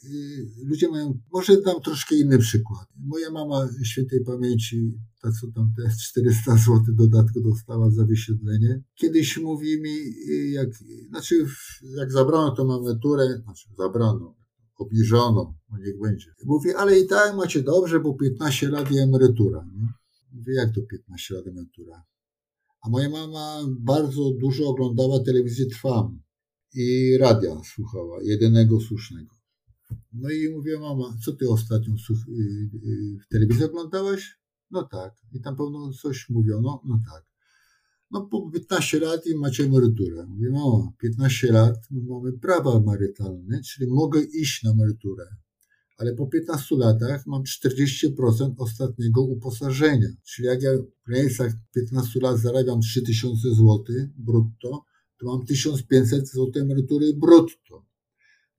[0.63, 2.87] ludzie mają, może dam troszkę inny przykład.
[2.97, 9.37] Moja mama świętej pamięci, ta co tam te 400 zł dodatku dostała za wysiedlenie, kiedyś
[9.37, 9.97] mówi mi,
[10.29, 10.69] y, jak,
[11.09, 11.45] znaczy
[11.97, 14.35] jak zabrano tą emeryturę, znaczy zabrano,
[14.75, 16.33] obniżono, no niech będzie.
[16.45, 19.65] Mówi, ale i tak macie dobrze, bo 15 lat i emerytura.
[19.73, 19.87] Nie?
[20.33, 22.03] Mówię, jak to 15 lat emerytura?
[22.81, 26.21] A moja mama bardzo dużo oglądała telewizję Trwam
[26.73, 29.35] i radia słuchała, jedynego słusznego.
[30.13, 34.39] No i mówię, mama, co ty ostatnio y, y, w telewizji oglądałeś?
[34.71, 35.13] No tak.
[35.31, 36.81] I tam pewno coś mówiono?
[36.85, 37.25] No tak.
[38.11, 40.25] No po 15 lat i macie emeryturę.
[40.25, 45.25] Mówię, mama, 15 lat mamy prawa emerytalne, czyli mogę iść na emeryturę.
[45.97, 50.07] Ale po 15 latach mam 40% ostatniego uposażenia.
[50.23, 53.83] Czyli jak ja w granicach 15 lat zarabiam 3000 zł
[54.17, 54.85] brutto,
[55.21, 57.85] to mam 1500 zł emerytury brutto.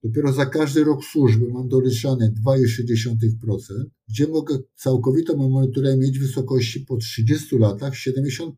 [0.02, 6.80] Dopiero za każdy rok służby mam doliczane 2,6%, gdzie mogę całkowitą emeryturę mieć w wysokości
[6.80, 8.52] po 30 latach 75%.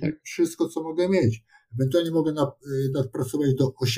[0.00, 0.14] Tak.
[0.22, 1.44] Wszystko, co mogę mieć.
[1.74, 3.96] Ewentualnie mogę y, nadpracować do 80%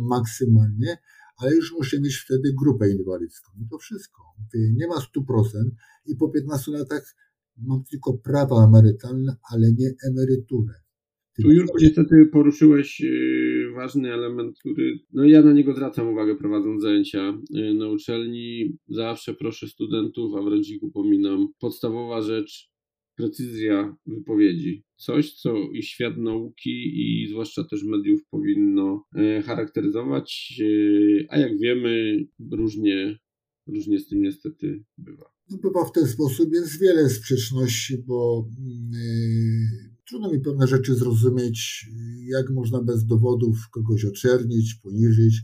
[0.00, 0.98] maksymalnie,
[1.36, 3.52] ale już muszę mieć wtedy grupę inwalidzką.
[3.64, 4.22] I to wszystko.
[4.54, 5.70] Nie ma 100%
[6.06, 7.14] i po 15 latach
[7.56, 10.85] mam tylko prawa emerytalne, ale nie emeryturę.
[11.42, 16.82] Tu już niestety poruszyłeś y, ważny element, który, no ja na niego zwracam uwagę prowadząc
[16.82, 18.78] zajęcia y, na uczelni.
[18.88, 21.48] Zawsze proszę studentów, a wręcz ich upominam.
[21.58, 22.70] Podstawowa rzecz,
[23.16, 24.84] precyzja wypowiedzi.
[24.96, 29.04] Coś, co i świat nauki, i zwłaszcza też mediów powinno
[29.38, 30.62] y, charakteryzować,
[31.28, 33.18] a jak wiemy, różnie,
[33.66, 35.30] różnie z tym niestety bywa.
[35.62, 38.48] Bywa w ten sposób, jest wiele sprzeczności, bo
[38.92, 41.86] yy trudno mi pewne rzeczy zrozumieć,
[42.26, 45.42] jak można bez dowodów kogoś oczernić, poniżyć.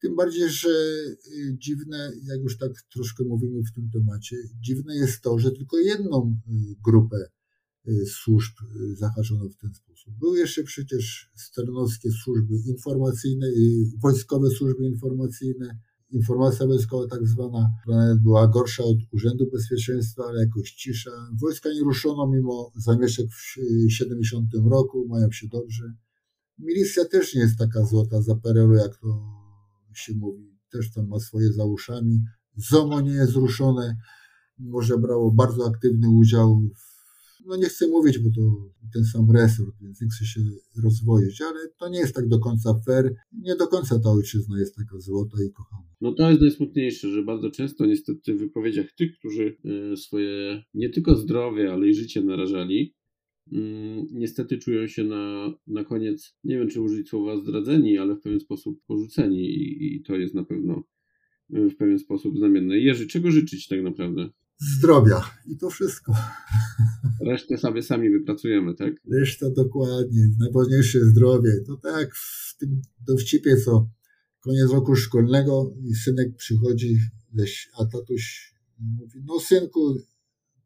[0.00, 5.20] Tym bardziej, że y, dziwne, jak już tak troszkę mówimy w tym temacie, dziwne jest
[5.22, 6.52] to, że tylko jedną y,
[6.84, 7.16] grupę
[7.88, 8.52] y, służb
[8.94, 10.14] zahaczono w ten sposób.
[10.18, 13.46] Były jeszcze przecież sternowskie służby informacyjne,
[14.02, 15.78] wojskowe służby informacyjne,
[16.12, 17.70] informacja wojskowa tak zwana,
[18.22, 21.10] była gorsza od Urzędu Bezpieczeństwa, ale jakoś cisza.
[21.40, 25.84] Wojska nie ruszono mimo zamieszek w 70 roku, mają się dobrze.
[26.58, 29.22] Milicja też nie jest taka złota za PRL-u, jak to
[29.94, 30.58] się mówi.
[30.72, 32.20] Też tam ma swoje za uszami.
[32.56, 33.96] ZOMO nie jest ruszone,
[34.58, 36.91] może brało bardzo aktywny udział w
[37.46, 40.40] no nie chcę mówić, bo to ten sam resort, więc nie chcę się
[40.84, 43.14] rozwodzić, ale to nie jest tak do końca fair.
[43.32, 45.88] Nie do końca ta ojczyzna jest taka złota i kochana.
[46.00, 49.56] No to jest najsmutniejsze, że bardzo często niestety w wypowiedziach tych, którzy
[49.92, 52.94] e, swoje nie tylko zdrowie, ale i życie narażali,
[53.52, 58.20] mm, niestety czują się na, na koniec, nie wiem czy użyć słowa zdradzeni, ale w
[58.20, 60.82] pewien sposób porzuceni i, i to jest na pewno
[61.52, 62.78] w pewien sposób znamienne.
[62.78, 64.30] Jerzy, czego życzyć tak naprawdę?
[64.76, 66.12] Zdrowia i to wszystko.
[67.26, 68.92] Resztę sobie sami wypracujemy, tak?
[69.12, 70.28] Reszta dokładnie.
[70.38, 71.50] Najważniejsze zdrowie.
[71.66, 73.88] To tak w tym dowcipie, co
[74.40, 76.98] koniec roku szkolnego i synek przychodzi,
[77.78, 78.54] a tatuś
[78.98, 79.96] mówi, no synku,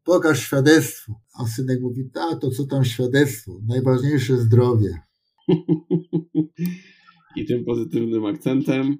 [0.03, 1.21] pokaż świadectwo.
[1.33, 3.59] A synek mówi, tato, co tam świadectwo?
[3.67, 5.01] Najważniejsze zdrowie.
[7.37, 8.97] I tym pozytywnym akcentem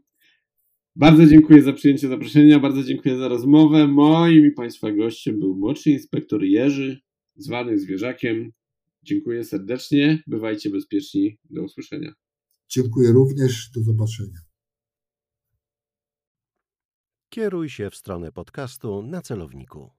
[0.97, 3.87] bardzo dziękuję za przyjęcie zaproszenia, bardzo dziękuję za rozmowę.
[3.87, 7.01] Moim i Państwa gościem był młodszy inspektor Jerzy,
[7.35, 8.51] zwany Zwierzakiem.
[9.03, 12.13] Dziękuję serdecznie, bywajcie bezpieczni, do usłyszenia.
[12.69, 14.39] Dziękuję również, do zobaczenia.
[17.29, 19.91] Kieruj się w stronę podcastu na celowniku.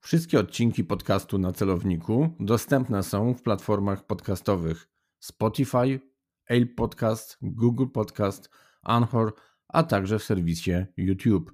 [0.00, 4.88] Wszystkie odcinki podcastu na celowniku dostępne są w platformach podcastowych
[5.18, 6.00] Spotify,
[6.48, 8.50] Apple Podcast, Google Podcast,
[8.88, 9.34] Anchor,
[9.68, 11.52] a także w serwisie YouTube.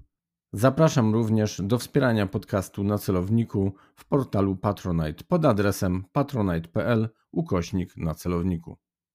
[0.53, 8.14] Zapraszam również do wspierania podcastu na celowniku w portalu Patronite pod adresem patronite.pl ukośnik na
[8.14, 8.78] celowniku.